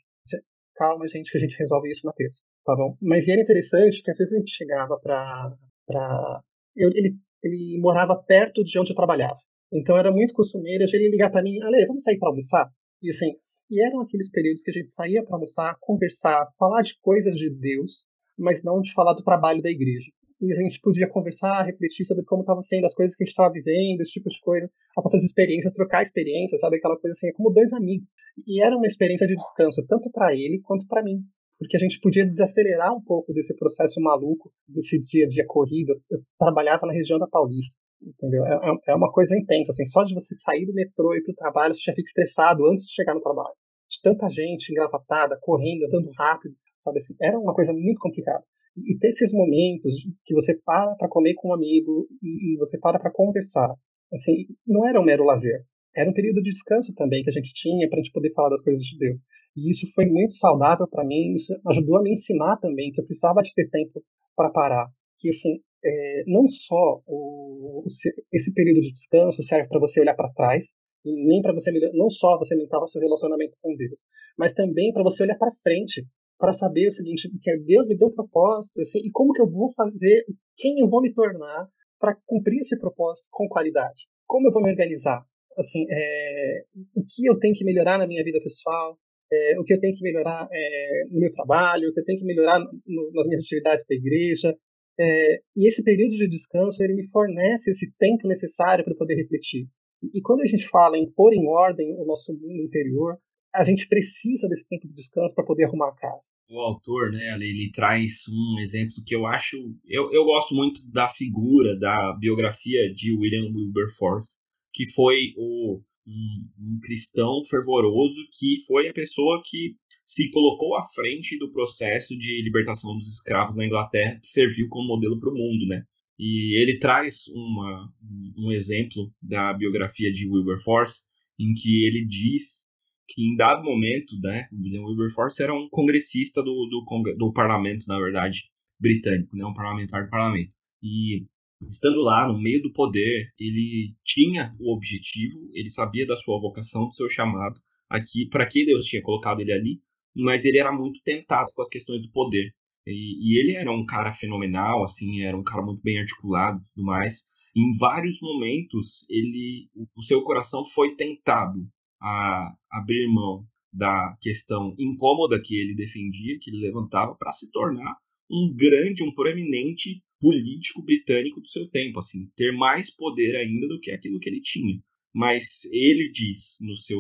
Calma, 0.76 1.08
gente, 1.08 1.32
que 1.32 1.38
a 1.38 1.40
gente 1.40 1.58
resolve 1.58 1.88
isso 1.90 2.06
na 2.06 2.12
terça, 2.12 2.40
tá 2.64 2.76
bom? 2.76 2.96
Mas 3.02 3.26
era 3.26 3.40
interessante 3.40 4.00
que 4.00 4.10
às 4.12 4.16
vezes 4.16 4.32
a 4.32 4.38
gente 4.38 4.52
chegava 4.52 4.98
para 5.00 5.52
para 5.84 6.42
ele 6.78 7.16
ele 7.42 7.78
morava 7.80 8.16
perto 8.16 8.64
de 8.64 8.78
onde 8.78 8.90
eu 8.90 8.96
trabalhava. 8.96 9.38
Então 9.72 9.96
era 9.96 10.10
muito 10.10 10.34
costumeiro 10.34 10.84
ele 10.92 11.10
ligar 11.10 11.30
para 11.30 11.42
mim, 11.42 11.62
Ale, 11.62 11.86
vamos 11.86 12.02
sair 12.02 12.18
para 12.18 12.30
almoçar? 12.30 12.68
E 13.02 13.10
assim, 13.10 13.32
e 13.70 13.84
eram 13.84 14.00
aqueles 14.00 14.30
períodos 14.30 14.62
que 14.64 14.70
a 14.70 14.74
gente 14.74 14.92
saía 14.92 15.22
para 15.22 15.36
almoçar, 15.36 15.76
conversar, 15.80 16.48
falar 16.58 16.82
de 16.82 16.98
coisas 17.00 17.36
de 17.36 17.48
Deus, 17.50 18.08
mas 18.36 18.64
não 18.64 18.80
de 18.80 18.92
falar 18.92 19.14
do 19.14 19.22
trabalho 19.22 19.62
da 19.62 19.70
igreja 19.70 20.10
e 20.40 20.52
a 20.52 20.56
gente 20.56 20.80
podia 20.80 21.08
conversar, 21.08 21.64
refletir 21.64 22.04
sobre 22.04 22.24
como 22.24 22.42
estavam 22.42 22.62
sendo 22.62 22.86
as 22.86 22.94
coisas 22.94 23.16
que 23.16 23.24
a 23.24 23.26
gente 23.26 23.32
estava 23.32 23.52
vivendo, 23.52 24.00
esse 24.00 24.12
tipo 24.12 24.28
de 24.28 24.40
coisa, 24.40 24.70
a 24.96 25.02
passar 25.02 25.16
experiências, 25.18 25.72
trocar 25.72 26.02
experiências, 26.02 26.60
sabe? 26.60 26.76
Aquela 26.76 26.98
coisa 26.98 27.12
assim, 27.12 27.28
é 27.28 27.32
como 27.32 27.52
dois 27.52 27.72
amigos. 27.72 28.12
E 28.46 28.62
era 28.62 28.76
uma 28.76 28.86
experiência 28.86 29.26
de 29.26 29.34
descanso, 29.34 29.84
tanto 29.88 30.10
para 30.10 30.32
ele 30.32 30.60
quanto 30.62 30.86
para 30.86 31.02
mim. 31.02 31.24
Porque 31.58 31.76
a 31.76 31.80
gente 31.80 32.00
podia 32.00 32.24
desacelerar 32.24 32.94
um 32.94 33.02
pouco 33.02 33.32
desse 33.32 33.54
processo 33.56 34.00
maluco, 34.00 34.52
desse 34.68 34.98
dia 35.00 35.24
a 35.24 35.28
dia 35.28 35.44
corrida. 35.46 35.92
Eu 36.10 36.20
trabalhava 36.38 36.86
na 36.86 36.92
região 36.92 37.18
da 37.18 37.26
Paulista, 37.26 37.76
entendeu? 38.00 38.44
É, 38.46 38.54
é, 38.54 38.92
é 38.92 38.94
uma 38.94 39.10
coisa 39.10 39.36
intensa, 39.36 39.72
assim, 39.72 39.84
só 39.84 40.04
de 40.04 40.14
você 40.14 40.34
sair 40.34 40.66
do 40.66 40.72
metrô 40.72 41.14
e 41.14 41.18
ir 41.18 41.22
pro 41.22 41.34
trabalho, 41.34 41.74
você 41.74 41.82
já 41.82 41.92
fica 41.92 42.06
estressado 42.06 42.64
antes 42.66 42.84
de 42.84 42.94
chegar 42.94 43.14
no 43.14 43.20
trabalho. 43.20 43.54
De 43.88 44.00
tanta 44.02 44.28
gente 44.28 44.70
engravatada, 44.70 45.38
correndo, 45.40 45.86
andando 45.86 46.10
rápido, 46.16 46.54
sabe 46.76 46.98
assim, 46.98 47.14
era 47.20 47.38
uma 47.38 47.54
coisa 47.54 47.72
muito 47.72 47.98
complicada 47.98 48.44
e 48.86 48.98
ter 48.98 49.08
esses 49.08 49.32
momentos 49.32 49.94
que 50.24 50.34
você 50.34 50.54
para 50.64 50.94
para 50.96 51.08
comer 51.08 51.34
com 51.34 51.48
um 51.48 51.54
amigo 51.54 52.06
e, 52.22 52.54
e 52.54 52.58
você 52.58 52.78
para 52.78 52.98
para 52.98 53.12
conversar, 53.12 53.74
assim, 54.12 54.46
não 54.66 54.86
era 54.86 55.00
um 55.00 55.04
mero 55.04 55.24
lazer. 55.24 55.64
Era 55.96 56.10
um 56.10 56.12
período 56.12 56.42
de 56.42 56.50
descanso 56.50 56.94
também 56.94 57.22
que 57.22 57.30
a 57.30 57.32
gente 57.32 57.52
tinha 57.54 57.88
para 57.88 57.98
a 57.98 58.02
gente 58.02 58.12
poder 58.12 58.32
falar 58.32 58.50
das 58.50 58.62
coisas 58.62 58.82
de 58.82 58.98
Deus. 58.98 59.18
E 59.56 59.70
isso 59.70 59.86
foi 59.94 60.06
muito 60.06 60.34
saudável 60.34 60.86
para 60.88 61.04
mim, 61.04 61.34
isso 61.34 61.52
ajudou 61.66 61.98
a 61.98 62.02
me 62.02 62.12
ensinar 62.12 62.56
também 62.58 62.92
que 62.92 63.00
eu 63.00 63.04
precisava 63.04 63.40
de 63.42 63.52
ter 63.54 63.68
tempo 63.68 64.02
para 64.36 64.50
parar. 64.50 64.86
Que, 65.18 65.28
assim, 65.30 65.60
é, 65.84 66.24
não 66.26 66.48
só 66.48 67.02
o, 67.06 67.84
esse 68.32 68.52
período 68.54 68.80
de 68.80 68.92
descanso 68.92 69.42
serve 69.42 69.68
para 69.68 69.80
você 69.80 70.00
olhar 70.00 70.14
para 70.14 70.32
trás, 70.32 70.74
e 71.04 71.26
nem 71.26 71.40
para 71.40 71.52
você 71.52 71.72
não 71.94 72.10
só 72.10 72.36
você 72.38 72.54
aumentar 72.54 72.82
o 72.82 72.88
seu 72.88 73.00
relacionamento 73.00 73.56
com 73.60 73.74
Deus, 73.76 74.06
mas 74.36 74.52
também 74.52 74.92
para 74.92 75.02
você 75.02 75.22
olhar 75.22 75.38
para 75.38 75.54
frente 75.62 76.06
para 76.38 76.52
saber 76.52 76.86
o 76.86 76.92
seguinte, 76.92 77.28
se 77.36 77.58
Deus 77.64 77.88
me 77.88 77.96
deu 77.96 78.08
um 78.08 78.14
propósito, 78.14 78.80
assim, 78.80 79.00
e 79.00 79.10
como 79.10 79.32
que 79.32 79.42
eu 79.42 79.50
vou 79.50 79.72
fazer, 79.74 80.24
quem 80.56 80.78
eu 80.78 80.88
vou 80.88 81.02
me 81.02 81.12
tornar 81.12 81.68
para 81.98 82.16
cumprir 82.26 82.60
esse 82.60 82.78
propósito 82.78 83.28
com 83.32 83.48
qualidade? 83.48 84.06
Como 84.24 84.46
eu 84.46 84.52
vou 84.52 84.62
me 84.62 84.70
organizar? 84.70 85.26
Assim, 85.58 85.84
é, 85.90 86.64
o 86.94 87.02
que 87.04 87.26
eu 87.26 87.38
tenho 87.38 87.54
que 87.54 87.64
melhorar 87.64 87.98
na 87.98 88.06
minha 88.06 88.22
vida 88.22 88.40
pessoal? 88.40 88.96
É, 89.30 89.60
o 89.60 89.64
que 89.64 89.74
eu 89.74 89.80
tenho 89.80 89.94
que 89.94 90.02
melhorar 90.02 90.48
é, 90.50 91.04
no 91.10 91.20
meu 91.20 91.30
trabalho? 91.32 91.90
O 91.90 91.92
que 91.92 92.00
eu 92.00 92.04
tenho 92.04 92.18
que 92.18 92.24
melhorar 92.24 92.60
no, 92.60 93.10
nas 93.12 93.26
minhas 93.26 93.42
atividades 93.42 93.84
da 93.86 93.94
igreja? 93.94 94.56
É, 95.00 95.36
e 95.56 95.68
esse 95.68 95.82
período 95.82 96.16
de 96.16 96.28
descanso 96.28 96.82
ele 96.82 96.94
me 96.94 97.08
fornece 97.08 97.70
esse 97.70 97.92
tempo 97.98 98.26
necessário 98.26 98.84
para 98.84 98.94
poder 98.94 99.16
refletir. 99.16 99.68
E, 100.02 100.18
e 100.18 100.22
quando 100.22 100.42
a 100.42 100.46
gente 100.46 100.68
fala 100.68 100.96
em 100.96 101.10
pôr 101.10 101.32
em 101.32 101.46
ordem 101.46 101.92
o 101.94 102.04
nosso 102.04 102.32
mundo 102.32 102.62
interior, 102.62 103.18
a 103.54 103.64
gente 103.64 103.88
precisa 103.88 104.48
desse 104.48 104.68
tempo 104.68 104.86
de 104.86 104.94
descanso 104.94 105.34
para 105.34 105.44
poder 105.44 105.64
arrumar 105.64 105.88
a 105.88 105.94
casa. 105.94 106.32
O 106.50 106.60
autor, 106.60 107.10
né, 107.10 107.34
ele 107.40 107.70
traz 107.72 108.24
um 108.28 108.60
exemplo 108.60 108.94
que 109.06 109.14
eu 109.14 109.26
acho. 109.26 109.56
Eu, 109.86 110.12
eu 110.12 110.24
gosto 110.24 110.54
muito 110.54 110.80
da 110.92 111.08
figura, 111.08 111.76
da 111.78 112.16
biografia 112.18 112.92
de 112.92 113.16
William 113.16 113.52
Wilberforce, 113.54 114.44
que 114.78 114.86
foi 114.92 115.34
o, 115.36 115.80
um, 116.06 116.48
um 116.56 116.80
cristão 116.80 117.42
fervoroso 117.50 118.14
que 118.38 118.64
foi 118.64 118.88
a 118.88 118.92
pessoa 118.92 119.42
que 119.44 119.74
se 120.06 120.30
colocou 120.30 120.76
à 120.76 120.82
frente 120.94 121.36
do 121.36 121.50
processo 121.50 122.16
de 122.16 122.40
libertação 122.42 122.96
dos 122.96 123.12
escravos 123.14 123.56
na 123.56 123.66
Inglaterra, 123.66 124.20
que 124.20 124.28
serviu 124.28 124.68
como 124.68 124.86
modelo 124.86 125.18
para 125.18 125.30
o 125.30 125.34
mundo, 125.34 125.66
né? 125.66 125.82
E 126.16 126.56
ele 126.62 126.78
traz 126.78 127.26
uma, 127.34 127.92
um 128.36 128.52
exemplo 128.52 129.12
da 129.20 129.52
biografia 129.52 130.12
de 130.12 130.28
Wilberforce, 130.30 131.08
em 131.40 131.52
que 131.54 131.84
ele 131.84 132.06
diz 132.06 132.68
que 133.08 133.24
em 133.24 133.34
dado 133.34 133.64
momento, 133.64 134.16
né, 134.22 134.46
William 134.52 134.84
Wilberforce 134.84 135.42
era 135.42 135.52
um 135.52 135.68
congressista 135.68 136.40
do, 136.40 136.68
do, 136.70 137.16
do 137.16 137.32
parlamento, 137.32 137.84
na 137.88 137.98
verdade, 137.98 138.44
britânico, 138.78 139.36
né, 139.36 139.44
um 139.44 139.54
parlamentar 139.54 140.04
do 140.04 140.10
parlamento. 140.10 140.52
E 140.80 141.26
estando 141.60 142.00
lá 142.00 142.26
no 142.26 142.40
meio 142.40 142.62
do 142.62 142.72
poder, 142.72 143.28
ele 143.38 143.94
tinha 144.04 144.52
o 144.60 144.74
objetivo, 144.74 145.48
ele 145.52 145.70
sabia 145.70 146.06
da 146.06 146.16
sua 146.16 146.40
vocação, 146.40 146.88
do 146.88 146.94
seu 146.94 147.08
chamado, 147.08 147.60
aqui 147.88 148.28
para 148.28 148.46
que 148.46 148.64
Deus 148.64 148.84
tinha 148.84 149.02
colocado 149.02 149.40
ele 149.40 149.52
ali, 149.52 149.80
mas 150.14 150.44
ele 150.44 150.58
era 150.58 150.72
muito 150.72 151.00
tentado 151.04 151.50
com 151.54 151.62
as 151.62 151.68
questões 151.68 152.02
do 152.02 152.10
poder. 152.10 152.52
E, 152.86 153.34
e 153.36 153.40
ele 153.40 153.56
era 153.56 153.70
um 153.70 153.84
cara 153.84 154.12
fenomenal, 154.12 154.82
assim, 154.82 155.22
era 155.22 155.36
um 155.36 155.44
cara 155.44 155.62
muito 155.62 155.82
bem 155.82 155.98
articulado 155.98 156.60
tudo 156.74 156.86
mais. 156.86 157.24
Em 157.56 157.76
vários 157.78 158.18
momentos, 158.20 159.08
ele, 159.10 159.68
o 159.96 160.02
seu 160.02 160.22
coração 160.22 160.64
foi 160.64 160.94
tentado 160.94 161.68
a 162.00 162.54
abrir 162.70 163.06
mão 163.08 163.44
da 163.72 164.16
questão 164.20 164.74
incômoda 164.78 165.40
que 165.42 165.54
ele 165.56 165.74
defendia, 165.74 166.38
que 166.40 166.50
ele 166.50 166.66
levantava, 166.66 167.14
para 167.16 167.32
se 167.32 167.50
tornar 167.52 167.96
um 168.30 168.54
grande, 168.54 169.02
um 169.02 169.12
proeminente 169.12 170.02
político 170.20 170.82
britânico 170.84 171.40
do 171.40 171.48
seu 171.48 171.68
tempo, 171.70 171.98
assim, 171.98 172.30
ter 172.36 172.52
mais 172.52 172.94
poder 172.94 173.36
ainda 173.36 173.68
do 173.68 173.80
que 173.80 173.90
aquilo 173.90 174.18
que 174.18 174.28
ele 174.28 174.40
tinha. 174.40 174.80
Mas 175.14 175.64
ele 175.72 176.10
diz 176.12 176.58
no 176.62 176.76
seu, 176.76 176.98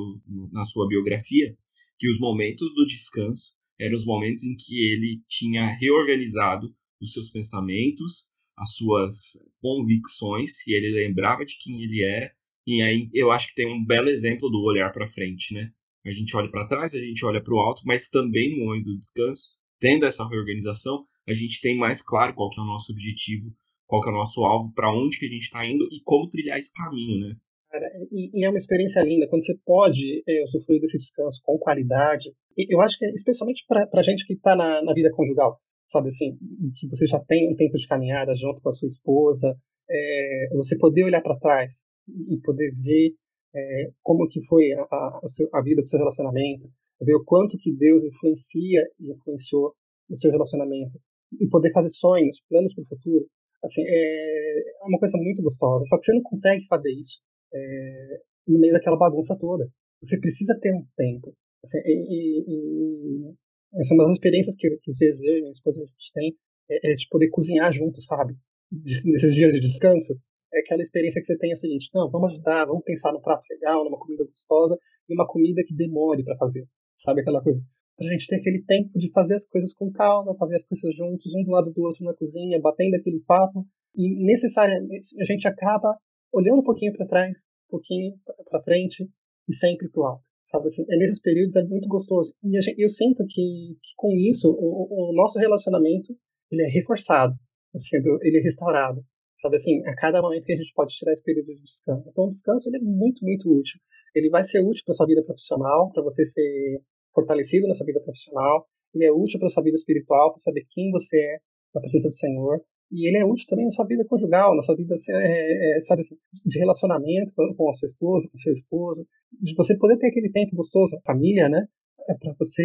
na 0.52 0.64
sua 0.64 0.88
biografia 0.88 1.56
que 1.98 2.10
os 2.10 2.18
momentos 2.18 2.74
do 2.74 2.86
descanso 2.86 3.58
eram 3.78 3.96
os 3.96 4.04
momentos 4.04 4.42
em 4.44 4.56
que 4.56 4.92
ele 4.92 5.22
tinha 5.28 5.66
reorganizado 5.76 6.74
os 7.00 7.12
seus 7.12 7.30
pensamentos, 7.30 8.32
as 8.56 8.74
suas 8.74 9.48
convicções, 9.60 10.58
se 10.58 10.72
ele 10.72 10.90
lembrava 10.90 11.44
de 11.44 11.56
quem 11.58 11.82
ele 11.82 12.02
era. 12.02 12.32
E 12.66 12.82
aí 12.82 13.08
eu 13.14 13.30
acho 13.30 13.48
que 13.48 13.54
tem 13.54 13.66
um 13.66 13.84
belo 13.84 14.08
exemplo 14.08 14.50
do 14.50 14.62
olhar 14.62 14.92
para 14.92 15.06
frente, 15.06 15.54
né? 15.54 15.70
A 16.04 16.10
gente 16.10 16.34
olha 16.36 16.50
para 16.50 16.66
trás, 16.66 16.94
a 16.94 16.98
gente 16.98 17.24
olha 17.24 17.42
para 17.42 17.54
o 17.54 17.58
alto, 17.58 17.82
mas 17.84 18.08
também 18.08 18.50
no 18.50 18.64
momento 18.64 18.86
do 18.86 18.98
descanso, 18.98 19.58
tendo 19.78 20.06
essa 20.06 20.28
reorganização, 20.28 21.06
a 21.30 21.34
gente 21.34 21.60
tem 21.60 21.76
mais 21.76 22.02
claro 22.02 22.34
qual 22.34 22.50
que 22.50 22.60
é 22.60 22.62
o 22.62 22.66
nosso 22.66 22.92
objetivo, 22.92 23.52
qual 23.86 24.02
que 24.02 24.08
é 24.08 24.12
o 24.12 24.16
nosso 24.16 24.44
alvo, 24.44 24.72
para 24.74 24.92
onde 24.92 25.18
que 25.18 25.26
a 25.26 25.28
gente 25.28 25.42
está 25.42 25.64
indo 25.64 25.84
e 25.90 26.00
como 26.04 26.28
trilhar 26.28 26.58
esse 26.58 26.72
caminho, 26.72 27.28
né? 27.28 27.34
Cara, 27.70 27.86
e, 28.10 28.30
e, 28.32 28.44
é 28.44 28.48
uma 28.48 28.56
experiência 28.56 29.02
linda 29.02 29.28
quando 29.28 29.44
você 29.44 29.54
pode 29.64 30.22
é, 30.26 30.42
usufruir 30.42 30.80
desse 30.80 30.96
descanso 30.96 31.42
com 31.44 31.58
qualidade. 31.58 32.30
E 32.56 32.74
eu 32.74 32.80
acho 32.80 32.98
que, 32.98 33.04
especialmente 33.06 33.64
para 33.68 34.02
gente 34.02 34.26
que 34.26 34.32
está 34.32 34.56
na, 34.56 34.82
na, 34.82 34.94
vida 34.94 35.10
conjugal, 35.12 35.60
sabe 35.86 36.08
assim, 36.08 36.38
que 36.76 36.88
você 36.88 37.06
já 37.06 37.20
tem 37.20 37.52
um 37.52 37.56
tempo 37.56 37.76
de 37.76 37.86
caminhada 37.86 38.34
junto 38.34 38.62
com 38.62 38.70
a 38.70 38.72
sua 38.72 38.88
esposa, 38.88 39.54
é, 39.90 40.48
você 40.54 40.78
poder 40.78 41.04
olhar 41.04 41.20
para 41.20 41.38
trás 41.38 41.84
e 42.08 42.38
poder 42.40 42.70
ver 42.82 43.14
é, 43.54 43.90
como 44.02 44.26
que 44.28 44.42
foi 44.46 44.72
a, 44.72 44.80
a, 44.80 45.20
a, 45.54 45.62
vida 45.62 45.82
do 45.82 45.86
seu 45.86 45.98
relacionamento, 45.98 46.70
ver 47.02 47.16
o 47.16 47.24
quanto 47.24 47.58
que 47.58 47.72
Deus 47.74 48.02
influencia 48.04 48.82
e 48.98 49.12
influenciou 49.12 49.74
o 50.08 50.16
seu 50.16 50.30
relacionamento 50.30 50.98
e 51.40 51.48
poder 51.48 51.72
fazer 51.72 51.90
sonhos, 51.90 52.42
planos 52.48 52.74
para 52.74 52.82
o 52.82 52.86
futuro, 52.86 53.26
assim, 53.64 53.82
é, 53.84 54.58
é 54.58 54.84
uma 54.88 54.98
coisa 54.98 55.18
muito 55.18 55.42
gostosa. 55.42 55.84
Só 55.86 55.98
que 55.98 56.06
você 56.06 56.14
não 56.14 56.22
consegue 56.22 56.64
fazer 56.66 56.92
isso 56.92 57.20
é, 57.52 58.22
no 58.46 58.58
meio 58.58 58.72
daquela 58.72 58.96
bagunça 58.96 59.36
toda. 59.38 59.68
Você 60.02 60.18
precisa 60.20 60.58
ter 60.60 60.72
um 60.72 60.86
tempo. 60.96 61.34
Assim, 61.64 61.78
e, 61.84 62.44
e, 62.46 63.34
essa 63.74 63.92
é 63.92 63.94
uma 63.94 64.04
das 64.04 64.14
experiências 64.14 64.54
que, 64.56 64.70
que 64.70 64.90
às 64.90 64.98
vezes 64.98 65.24
eu 65.24 65.36
e 65.36 65.40
minha 65.40 65.50
esposa 65.50 65.82
a 65.82 65.86
gente 65.86 66.12
tem, 66.14 66.36
é, 66.70 66.92
é 66.92 66.94
de 66.94 67.08
poder 67.08 67.28
cozinhar 67.30 67.72
junto, 67.72 68.00
sabe? 68.00 68.34
nesses 68.70 69.34
dias 69.34 69.52
de 69.52 69.60
descanso. 69.60 70.18
É 70.52 70.60
aquela 70.60 70.82
experiência 70.82 71.20
que 71.20 71.26
você 71.26 71.36
tem 71.38 71.50
é 71.50 71.52
a 71.52 71.56
seguinte: 71.56 71.90
não, 71.94 72.10
vamos 72.10 72.34
ajudar, 72.34 72.66
vamos 72.66 72.84
pensar 72.84 73.12
no 73.12 73.20
prato 73.20 73.44
legal, 73.50 73.84
numa 73.84 73.98
comida 73.98 74.24
gostosa 74.24 74.78
e 75.08 75.14
uma 75.14 75.26
comida 75.26 75.62
que 75.64 75.74
demore 75.74 76.24
para 76.24 76.36
fazer. 76.36 76.66
Sabe 76.94 77.20
aquela 77.20 77.42
coisa? 77.42 77.60
A 78.00 78.04
gente 78.04 78.26
ter 78.28 78.36
aquele 78.36 78.62
tempo 78.62 78.96
de 78.96 79.10
fazer 79.10 79.34
as 79.34 79.44
coisas 79.46 79.74
com 79.74 79.90
calma, 79.90 80.36
fazer 80.36 80.56
as 80.56 80.64
coisas 80.64 80.94
juntos, 80.94 81.34
um 81.34 81.42
do 81.44 81.50
lado 81.50 81.72
do 81.72 81.82
outro 81.82 82.04
na 82.04 82.14
cozinha, 82.14 82.60
batendo 82.60 82.94
aquele 82.94 83.20
papo. 83.26 83.66
E 83.96 84.24
necessariamente 84.24 85.20
a 85.20 85.24
gente 85.24 85.48
acaba 85.48 85.98
olhando 86.32 86.60
um 86.60 86.64
pouquinho 86.64 86.92
para 86.92 87.06
trás, 87.06 87.38
um 87.66 87.70
pouquinho 87.70 88.14
para 88.50 88.62
frente 88.62 89.08
e 89.48 89.54
sempre 89.54 89.88
para 89.88 90.00
o 90.00 90.04
alto. 90.04 90.24
Sabe 90.44 90.66
assim, 90.66 90.84
é 90.88 90.96
nesses 90.96 91.20
períodos 91.20 91.56
é 91.56 91.64
muito 91.64 91.88
gostoso. 91.88 92.32
E 92.42 92.62
gente, 92.62 92.80
eu 92.80 92.88
sinto 92.88 93.24
que, 93.26 93.76
que 93.82 93.92
com 93.96 94.16
isso 94.16 94.48
o, 94.48 95.10
o, 95.10 95.14
nosso 95.14 95.38
relacionamento 95.38 96.16
ele 96.50 96.62
é 96.62 96.68
reforçado, 96.68 97.34
assim, 97.74 97.96
ele 98.22 98.38
é 98.38 98.42
restaurado. 98.42 99.04
Sabe 99.36 99.56
assim, 99.56 99.78
a 99.86 99.94
cada 99.94 100.22
momento 100.22 100.44
que 100.44 100.52
a 100.52 100.56
gente 100.56 100.72
pode 100.74 100.94
tirar 100.94 101.12
esse 101.12 101.22
período 101.22 101.54
de 101.54 101.62
descanso. 101.62 102.08
Então 102.08 102.24
o 102.24 102.28
descanso 102.28 102.68
ele 102.68 102.78
é 102.78 102.80
muito, 102.80 103.24
muito 103.24 103.48
útil. 103.52 103.78
Ele 104.14 104.30
vai 104.30 104.42
ser 104.42 104.60
útil 104.60 104.84
para 104.86 104.94
sua 104.94 105.06
vida 105.06 105.22
profissional, 105.22 105.92
para 105.92 106.02
você 106.02 106.24
ser 106.24 106.82
fortalecido 107.18 107.66
nessa 107.66 107.84
vida 107.84 108.00
profissional, 108.00 108.66
ele 108.94 109.04
é 109.04 109.12
útil 109.12 109.40
para 109.40 109.48
sua 109.48 109.62
vida 109.62 109.74
espiritual, 109.74 110.30
para 110.30 110.38
saber 110.38 110.64
quem 110.70 110.90
você 110.90 111.18
é 111.18 111.38
na 111.74 111.80
presença 111.80 112.08
do 112.08 112.14
Senhor, 112.14 112.60
e 112.90 113.06
ele 113.06 113.18
é 113.18 113.24
útil 113.24 113.46
também 113.48 113.66
na 113.66 113.72
sua 113.72 113.86
vida 113.86 114.06
conjugal, 114.08 114.56
na 114.56 114.62
sua 114.62 114.76
vida, 114.76 114.94
é, 115.10 115.76
é, 115.76 115.80
sabe 115.82 116.00
assim, 116.00 116.16
de 116.46 116.58
relacionamento 116.58 117.32
com 117.34 117.70
a 117.70 117.74
sua 117.74 117.86
esposa, 117.86 118.28
com 118.30 118.38
seu 118.38 118.52
esposo, 118.52 119.06
de 119.42 119.54
você 119.54 119.76
poder 119.76 119.98
ter 119.98 120.08
aquele 120.08 120.30
tempo 120.30 120.56
gostoso, 120.56 120.96
família, 121.04 121.48
né? 121.48 121.66
É 122.08 122.14
para 122.14 122.32
você 122.38 122.62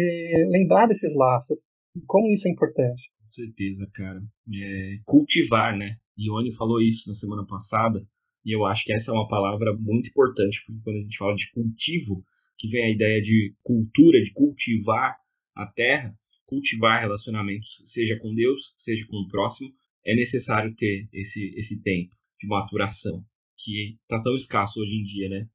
lembrar 0.48 0.86
desses 0.86 1.14
laços, 1.14 1.66
e 1.96 2.00
como 2.06 2.32
isso 2.32 2.48
é 2.48 2.50
importante. 2.52 3.10
Com 3.20 3.30
certeza, 3.30 3.86
cara. 3.92 4.20
É, 4.54 4.96
cultivar, 5.04 5.76
né? 5.76 5.96
Ione 6.16 6.54
falou 6.54 6.80
isso 6.80 7.08
na 7.08 7.14
semana 7.14 7.44
passada, 7.46 8.00
e 8.44 8.56
eu 8.56 8.64
acho 8.64 8.84
que 8.84 8.94
essa 8.94 9.10
é 9.10 9.14
uma 9.14 9.28
palavra 9.28 9.74
muito 9.78 10.08
importante, 10.08 10.62
porque 10.66 10.80
quando 10.84 10.96
a 10.96 11.02
gente 11.02 11.18
fala 11.18 11.34
de 11.34 11.50
cultivo, 11.52 12.22
que 12.58 12.68
vem 12.68 12.84
a 12.84 12.90
ideia 12.90 13.20
de 13.20 13.54
cultura, 13.62 14.22
de 14.22 14.32
cultivar 14.32 15.16
a 15.54 15.66
terra, 15.66 16.16
cultivar 16.46 17.00
relacionamentos, 17.00 17.82
seja 17.84 18.18
com 18.18 18.34
Deus, 18.34 18.74
seja 18.76 19.06
com 19.06 19.16
o 19.16 19.28
próximo, 19.28 19.70
é 20.04 20.14
necessário 20.14 20.74
ter 20.76 21.08
esse, 21.12 21.52
esse 21.56 21.82
tempo 21.82 22.14
de 22.38 22.46
maturação, 22.46 23.24
que 23.58 23.98
está 24.02 24.22
tão 24.22 24.36
escasso 24.36 24.80
hoje 24.80 24.96
em 24.96 25.02
dia, 25.02 25.28
né? 25.28 25.48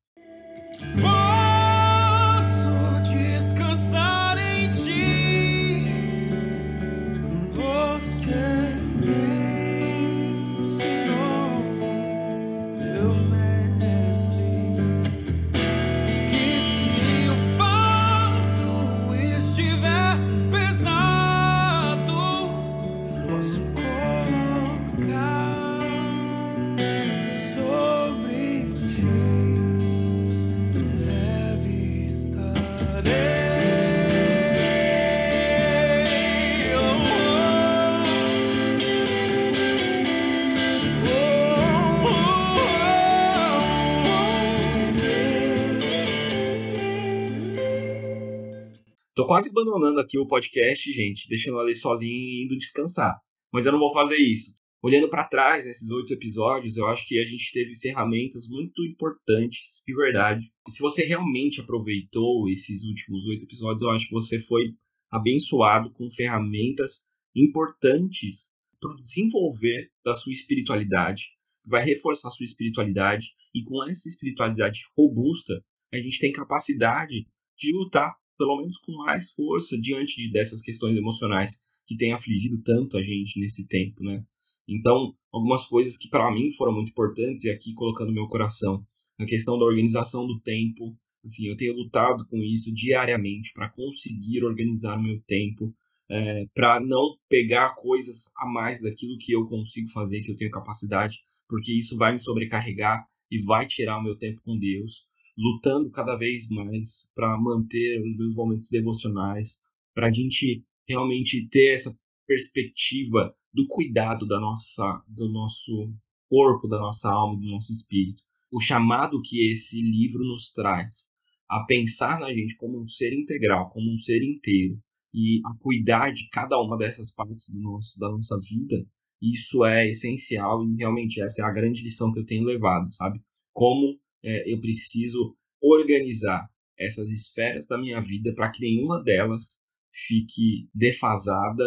Quase 49.26 49.50
abandonando 49.50 50.00
aqui 50.00 50.20
o 50.20 50.28
podcast, 50.28 50.92
gente, 50.92 51.28
deixando 51.28 51.60
ela 51.60 51.74
sozinha 51.76 52.14
e 52.14 52.46
indo 52.46 52.58
descansar. 52.58 53.20
Mas 53.52 53.66
eu 53.66 53.72
não 53.72 53.80
vou 53.80 53.94
fazer 53.94 54.18
isso. 54.18 54.60
Olhando 54.82 55.10
para 55.10 55.28
trás 55.28 55.66
nesses 55.66 55.92
oito 55.92 56.14
episódios, 56.14 56.78
eu 56.78 56.88
acho 56.88 57.06
que 57.06 57.20
a 57.20 57.26
gente 57.26 57.52
teve 57.52 57.76
ferramentas 57.76 58.48
muito 58.48 58.86
importantes, 58.86 59.84
de 59.86 59.94
verdade. 59.94 60.46
E 60.68 60.72
se 60.72 60.82
você 60.82 61.04
realmente 61.04 61.60
aproveitou 61.60 62.48
esses 62.48 62.86
últimos 62.86 63.26
oito 63.26 63.44
episódios, 63.44 63.82
eu 63.82 63.90
acho 63.90 64.06
que 64.06 64.14
você 64.14 64.40
foi 64.40 64.74
abençoado 65.12 65.92
com 65.92 66.10
ferramentas 66.12 67.10
importantes 67.36 68.58
para 68.80 68.96
desenvolver 69.02 69.92
da 70.06 70.16
sua 70.16 70.32
espiritualidade, 70.32 71.32
vai 71.66 71.84
reforçar 71.84 72.30
a 72.30 72.32
sua 72.32 72.46
espiritualidade 72.46 73.34
e 73.54 73.64
com 73.64 73.84
essa 73.84 74.08
espiritualidade 74.08 74.84
robusta, 74.98 75.62
a 75.94 75.98
gente 75.98 76.20
tem 76.20 76.32
capacidade 76.32 77.28
de 77.58 77.74
lutar 77.74 78.16
pelo 78.40 78.58
menos 78.58 78.78
com 78.78 78.94
mais 78.94 79.34
força 79.34 79.80
diante 79.80 80.16
de, 80.16 80.32
dessas 80.32 80.62
questões 80.62 80.98
emocionais 80.98 81.58
que 81.86 81.98
têm 81.98 82.14
afligido 82.14 82.62
tanto 82.64 82.98
a 82.98 83.04
gente 83.04 83.38
nesse 83.38 83.68
tempo, 83.68 84.02
né? 84.02 84.24
Então, 84.68 85.14
algumas 85.32 85.66
coisas 85.66 85.98
que 85.98 86.08
para 86.08 86.32
mim 86.32 86.50
foram 86.54 86.74
muito 86.74 86.92
importantes 86.92 87.44
e 87.44 87.50
aqui 87.50 87.74
colocando 87.74 88.14
meu 88.14 88.28
coração, 88.30 88.86
a 89.20 89.26
questão 89.26 89.60
da 89.60 89.66
organização 89.66 90.26
do 90.26 90.40
tempo, 90.40 90.96
assim, 91.26 91.48
eu 91.48 91.58
tenho 91.58 91.76
lutado 91.76 92.26
com 92.28 92.38
isso 92.38 92.74
diariamente 92.74 93.52
para 93.54 93.70
conseguir 93.70 94.46
organizar 94.46 94.98
o 94.98 95.04
meu 95.04 95.20
tempo, 95.28 95.76
é, 96.10 96.46
para 96.56 96.80
não 96.80 97.18
pegar 97.28 97.76
coisas 97.76 98.32
a 98.38 98.46
mais 98.46 98.82
daquilo 98.82 99.18
que 99.20 99.34
eu 99.34 99.46
consigo 99.48 99.90
fazer, 99.90 100.22
que 100.22 100.32
eu 100.32 100.36
tenho 100.38 100.52
capacidade, 100.52 101.20
porque 101.48 101.74
isso 101.74 101.98
vai 101.98 102.14
me 102.14 102.20
sobrecarregar 102.20 103.06
e 103.30 103.44
vai 103.44 103.68
tirar 103.68 103.98
o 103.98 104.04
meu 104.04 104.18
tempo 104.18 104.42
com 104.44 104.58
Deus 104.58 105.09
lutando 105.40 105.90
cada 105.90 106.18
vez 106.18 106.50
mais 106.50 107.14
para 107.16 107.40
manter 107.40 108.02
os 108.02 108.18
meus 108.18 108.36
momentos 108.36 108.70
devocionais, 108.70 109.70
para 109.96 110.08
a 110.08 110.12
gente 110.12 110.66
realmente 110.86 111.48
ter 111.48 111.76
essa 111.76 111.98
perspectiva 112.28 113.34
do 113.54 113.66
cuidado 113.68 114.28
da 114.28 114.38
nossa, 114.38 115.02
do 115.08 115.32
nosso 115.32 115.94
corpo, 116.30 116.68
da 116.68 116.78
nossa 116.78 117.10
alma, 117.10 117.40
do 117.40 117.50
nosso 117.50 117.72
espírito. 117.72 118.22
O 118.52 118.60
chamado 118.60 119.22
que 119.22 119.50
esse 119.50 119.82
livro 119.82 120.24
nos 120.26 120.52
traz 120.52 121.18
a 121.50 121.64
pensar 121.64 122.20
na 122.20 122.34
gente 122.34 122.58
como 122.58 122.82
um 122.82 122.86
ser 122.86 123.14
integral, 123.14 123.70
como 123.70 123.92
um 123.92 123.98
ser 123.98 124.22
inteiro, 124.22 124.78
e 125.14 125.42
a 125.46 125.54
cuidar 125.56 126.12
de 126.12 126.28
cada 126.30 126.60
uma 126.62 126.78
dessas 126.78 127.16
partes 127.16 127.50
do 127.52 127.62
nosso, 127.62 127.98
da 128.00 128.10
nossa 128.10 128.38
vida, 128.42 128.76
isso 129.22 129.64
é 129.64 129.90
essencial 129.90 130.64
e 130.68 130.76
realmente 130.76 131.22
essa 131.22 131.42
é 131.42 131.46
a 131.46 131.52
grande 131.52 131.82
lição 131.82 132.12
que 132.12 132.20
eu 132.20 132.26
tenho 132.26 132.44
levado, 132.44 132.92
sabe? 132.92 133.20
Como 133.54 134.00
é, 134.24 134.52
eu 134.52 134.60
preciso 134.60 135.36
organizar 135.62 136.50
essas 136.78 137.10
esferas 137.10 137.68
da 137.68 137.78
minha 137.78 138.02
vida 138.02 138.34
para 138.34 138.50
que 138.50 138.62
nenhuma 138.62 139.04
delas 139.04 139.68
fique 139.92 140.70
defasada 140.74 141.64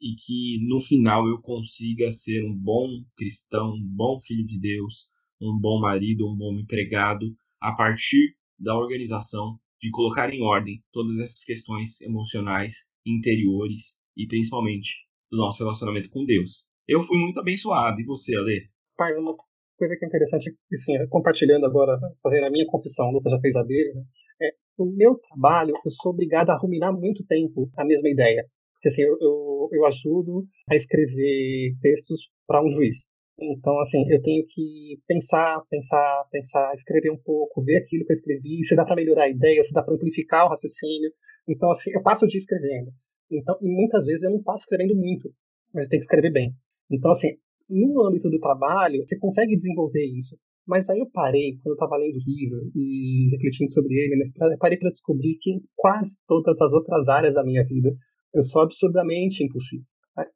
e 0.00 0.14
que 0.14 0.66
no 0.66 0.80
final 0.80 1.26
eu 1.28 1.40
consiga 1.40 2.10
ser 2.10 2.42
um 2.44 2.54
bom 2.54 3.04
cristão, 3.16 3.70
um 3.70 3.86
bom 3.86 4.18
filho 4.20 4.44
de 4.44 4.58
Deus, 4.60 5.12
um 5.40 5.58
bom 5.58 5.80
marido, 5.80 6.28
um 6.28 6.36
bom 6.36 6.54
empregado, 6.54 7.34
a 7.60 7.72
partir 7.72 8.36
da 8.58 8.76
organização 8.76 9.58
de 9.80 9.90
colocar 9.90 10.32
em 10.32 10.42
ordem 10.42 10.82
todas 10.92 11.18
essas 11.18 11.44
questões 11.44 12.00
emocionais, 12.00 12.94
interiores 13.04 14.04
e 14.16 14.26
principalmente 14.26 15.06
do 15.30 15.36
nosso 15.36 15.62
relacionamento 15.62 16.10
com 16.10 16.24
Deus. 16.24 16.72
Eu 16.86 17.02
fui 17.02 17.18
muito 17.18 17.40
abençoado, 17.40 18.00
e 18.00 18.04
você, 18.04 18.36
Ale? 18.36 18.70
Pai, 18.96 19.14
uma 19.18 19.34
coisa 19.76 19.96
que 19.96 20.04
é 20.04 20.08
interessante, 20.08 20.56
assim, 20.72 20.94
compartilhando 21.08 21.66
agora, 21.66 21.98
fazendo 22.22 22.46
a 22.46 22.50
minha 22.50 22.66
confissão, 22.66 23.08
o 23.08 23.12
Lucas 23.12 23.32
já 23.32 23.40
fez 23.40 23.56
a 23.56 23.62
dele, 23.62 23.94
né? 23.94 24.02
É, 24.42 24.54
o 24.78 24.86
meu 24.86 25.16
trabalho, 25.18 25.74
eu 25.84 25.90
sou 25.90 26.12
obrigado 26.12 26.50
a 26.50 26.58
ruminar 26.58 26.92
muito 26.92 27.24
tempo 27.26 27.70
a 27.76 27.84
mesma 27.84 28.08
ideia. 28.08 28.44
Porque 28.74 28.88
assim, 28.88 29.02
eu, 29.02 29.16
eu, 29.20 29.68
eu 29.72 29.86
ajudo 29.86 30.46
a 30.68 30.76
escrever 30.76 31.76
textos 31.80 32.30
para 32.46 32.62
um 32.62 32.68
juiz. 32.68 33.06
Então, 33.40 33.78
assim, 33.80 34.04
eu 34.10 34.22
tenho 34.22 34.44
que 34.46 35.00
pensar, 35.08 35.60
pensar, 35.68 36.24
pensar, 36.30 36.72
escrever 36.74 37.10
um 37.10 37.18
pouco, 37.18 37.64
ver 37.64 37.78
aquilo 37.78 38.04
que 38.04 38.12
eu 38.12 38.14
escrevi, 38.14 38.64
se 38.64 38.76
dá 38.76 38.84
para 38.84 38.94
melhorar 38.94 39.24
a 39.24 39.28
ideia, 39.28 39.62
se 39.64 39.72
dá 39.72 39.82
para 39.82 39.94
amplificar 39.94 40.46
o 40.46 40.50
raciocínio. 40.50 41.10
Então, 41.48 41.70
assim, 41.70 41.90
eu 41.92 42.02
passo 42.02 42.24
o 42.24 42.28
dia 42.28 42.38
escrevendo. 42.38 42.92
Então, 43.30 43.56
e 43.60 43.68
muitas 43.68 44.06
vezes 44.06 44.22
eu 44.22 44.30
não 44.30 44.42
passo 44.42 44.64
escrevendo 44.64 44.94
muito, 44.94 45.32
mas 45.72 45.84
eu 45.84 45.90
tenho 45.90 46.00
que 46.00 46.04
escrever 46.04 46.30
bem. 46.30 46.54
Então, 46.90 47.10
assim, 47.10 47.36
no 47.74 48.06
âmbito 48.06 48.30
do 48.30 48.38
trabalho, 48.38 49.02
você 49.06 49.18
consegue 49.18 49.56
desenvolver 49.56 50.04
isso. 50.04 50.36
Mas 50.66 50.88
aí 50.88 50.98
eu 50.98 51.10
parei, 51.10 51.56
quando 51.56 51.72
eu 51.72 51.84
estava 51.84 51.96
lendo 51.96 52.16
o 52.16 52.24
livro 52.24 52.70
e 52.74 53.28
refletindo 53.32 53.70
sobre 53.70 53.94
ele, 53.96 54.16
né, 54.16 54.56
parei 54.58 54.78
para 54.78 54.88
descobrir 54.88 55.36
que 55.40 55.50
em 55.50 55.62
quase 55.76 56.16
todas 56.26 56.60
as 56.60 56.72
outras 56.72 57.08
áreas 57.08 57.34
da 57.34 57.44
minha 57.44 57.64
vida 57.64 57.94
eu 58.32 58.42
sou 58.42 58.62
absurdamente 58.62 59.44
impulsivo. 59.44 59.84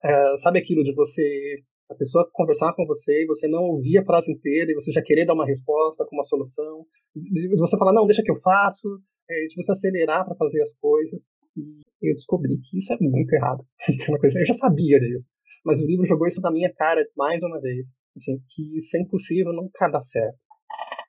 É, 0.05 0.37
sabe 0.39 0.59
aquilo 0.59 0.85
de 0.85 0.95
você 0.95 1.63
a 1.91 1.95
pessoa 1.95 2.29
conversar 2.33 2.75
com 2.75 2.85
você 2.87 3.23
e 3.23 3.27
você 3.27 3.49
não 3.49 3.63
ouvir 3.63 3.99
a 3.99 4.05
frase 4.05 4.31
inteira 4.31 4.71
e 4.71 4.75
você 4.75 4.93
já 4.93 5.01
querer 5.03 5.25
dar 5.25 5.35
uma 5.35 5.47
resposta 5.47 6.05
com 6.07 6.17
uma 6.17 6.25
solução, 6.25 6.85
de 7.15 7.57
você 7.57 7.79
falar, 7.79 7.95
não, 7.95 8.07
deixa 8.07 8.23
que 8.23 8.31
eu 8.31 8.37
faço, 8.37 9.01
é, 9.31 9.47
de 9.47 9.55
você 9.57 9.73
acelerar 9.73 10.25
para 10.27 10.37
fazer 10.37 10.63
as 10.63 10.75
coisas. 10.75 11.27
E 11.57 12.11
eu 12.11 12.15
descobri 12.15 12.61
que 12.61 12.79
isso 12.79 12.93
é 12.93 12.97
muito 13.01 13.33
errado. 13.33 13.65
eu 14.23 14.47
já 14.47 14.55
sabia 14.55 14.99
disso, 15.01 15.31
mas 15.65 15.81
o 15.83 15.87
livro 15.87 16.07
jogou 16.07 16.27
isso 16.27 16.41
na 16.41 16.51
minha 16.51 16.73
cara 16.73 17.07
mais 17.17 17.43
uma 17.43 17.61
vez, 17.61 17.93
assim, 18.17 18.39
que 18.49 18.79
isso 18.79 18.97
é 18.97 19.01
impossível, 19.01 19.53
nunca 19.53 19.89
dá 19.89 20.03
certo. 20.03 20.39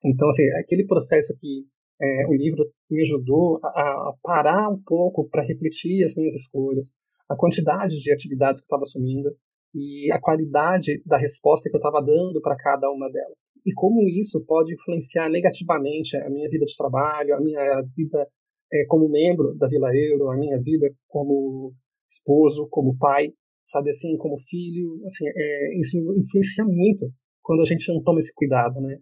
Então, 0.04 0.30
assim, 0.30 0.44
aquele 0.62 0.86
processo 0.86 1.36
que 1.38 1.66
é, 2.02 2.28
o 2.28 2.34
livro 2.34 2.66
me 2.90 3.02
ajudou 3.02 3.60
a, 3.64 3.68
a 3.70 4.14
parar 4.24 4.70
um 4.70 4.82
pouco 4.82 5.28
para 5.30 5.44
refletir 5.44 6.04
as 6.04 6.16
minhas 6.16 6.36
escolhas, 6.36 6.94
a 7.30 7.36
quantidade 7.36 8.00
de 8.00 8.12
atividades 8.12 8.62
que 8.62 8.66
eu 8.66 8.68
estava 8.68 8.84
assumindo, 8.84 9.30
e 9.74 10.12
a 10.12 10.20
qualidade 10.20 11.02
da 11.06 11.18
resposta 11.18 11.70
que 11.70 11.76
eu 11.76 11.80
estava 11.80 12.04
dando 12.04 12.42
para 12.42 12.56
cada 12.56 12.90
uma 12.90 13.10
delas. 13.12 13.46
E 13.66 13.74
como 13.74 14.08
isso 14.08 14.44
pode 14.46 14.74
influenciar 14.74 15.30
negativamente 15.30 16.18
a 16.18 16.30
minha 16.30 16.50
vida 16.50 16.66
de 16.66 16.76
trabalho, 16.76 17.36
a 17.36 17.42
minha 17.42 17.82
vida 17.96 18.28
é, 18.74 18.86
como 18.88 19.10
membro 19.10 19.56
da 19.56 19.68
Vila 19.68 19.96
Euro, 19.96 20.30
a 20.30 20.38
minha 20.38 20.60
vida 20.60 20.92
como 21.08 21.74
esposo, 22.10 22.68
como 22.70 22.98
pai, 22.98 23.32
sabe 23.70 23.90
assim, 23.90 24.18
como 24.18 24.40
filho, 24.40 25.02
assim, 25.06 25.26
é, 25.28 25.80
isso 25.80 25.98
influencia 25.98 26.66
muito 26.66 27.12
quando 27.42 27.62
a 27.62 27.66
gente 27.66 27.92
não 27.92 28.02
toma 28.04 28.20
esse 28.20 28.34
cuidado, 28.34 28.80
né? 28.82 28.98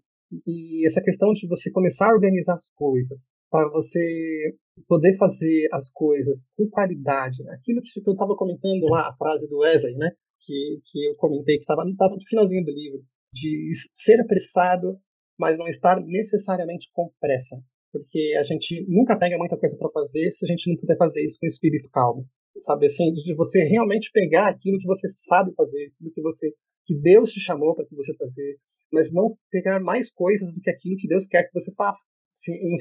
E 0.46 0.86
essa 0.86 1.02
questão 1.02 1.32
de 1.34 1.48
você 1.48 1.72
começar 1.72 2.10
a 2.10 2.14
organizar 2.14 2.56
as 2.56 2.70
coisas, 2.72 3.28
para 3.50 3.70
você 3.70 4.56
poder 4.88 5.16
fazer 5.18 5.70
as 5.72 5.90
coisas 5.92 6.48
com 6.56 6.70
qualidade, 6.70 7.38
aquilo 7.50 7.82
que 7.82 7.92
eu 8.06 8.14
estava 8.14 8.36
comentando 8.36 8.86
lá, 8.90 9.10
a 9.10 9.16
frase 9.18 9.48
do 9.50 9.60
Wesley, 9.60 9.96
né? 9.96 10.12
que, 10.42 10.82
que 10.86 11.06
eu 11.08 11.16
comentei, 11.16 11.58
que 11.58 11.64
estava 11.64 11.84
no 11.84 12.26
finalzinho 12.28 12.64
do 12.64 12.72
livro, 12.72 13.04
de 13.34 13.74
ser 13.92 14.20
apressado, 14.22 15.00
mas 15.38 15.58
não 15.58 15.68
estar 15.68 16.00
necessariamente 16.02 16.90
com 16.94 17.12
pressa. 17.20 17.62
Porque 17.92 18.36
a 18.38 18.44
gente 18.44 18.86
nunca 18.88 19.18
pega 19.18 19.38
muita 19.38 19.58
coisa 19.58 19.78
para 19.78 19.90
fazer 19.92 20.32
se 20.32 20.46
a 20.46 20.48
gente 20.48 20.70
não 20.70 20.78
puder 20.78 20.98
fazer 20.98 21.26
isso 21.26 21.38
com 21.40 21.48
espírito 21.48 21.90
calmo. 21.90 22.28
Sabe 22.60 22.88
assim, 22.88 23.14
de 23.14 23.36
você 23.36 23.64
realmente 23.64 24.12
pegar 24.12 24.48
aquilo 24.48 24.80
que 24.80 24.88
você 24.88 25.08
sabe 25.08 25.54
fazer, 25.56 25.92
aquilo 25.96 26.12
que 26.12 26.22
você 26.22 26.52
que 26.86 26.96
Deus 26.96 27.32
te 27.32 27.42
chamou 27.42 27.76
para 27.76 27.86
que 27.86 27.96
você 27.96 28.16
fazer, 28.16 28.58
mas 28.92 29.12
não 29.12 29.38
pegar 29.52 29.80
mais 29.82 30.12
coisas 30.12 30.56
do 30.56 30.62
que 30.62 30.70
aquilo 30.70 30.96
que 30.96 31.08
Deus 31.08 31.28
quer 31.28 31.44
que 31.44 31.54
você 31.54 31.74
faça. 31.74 32.06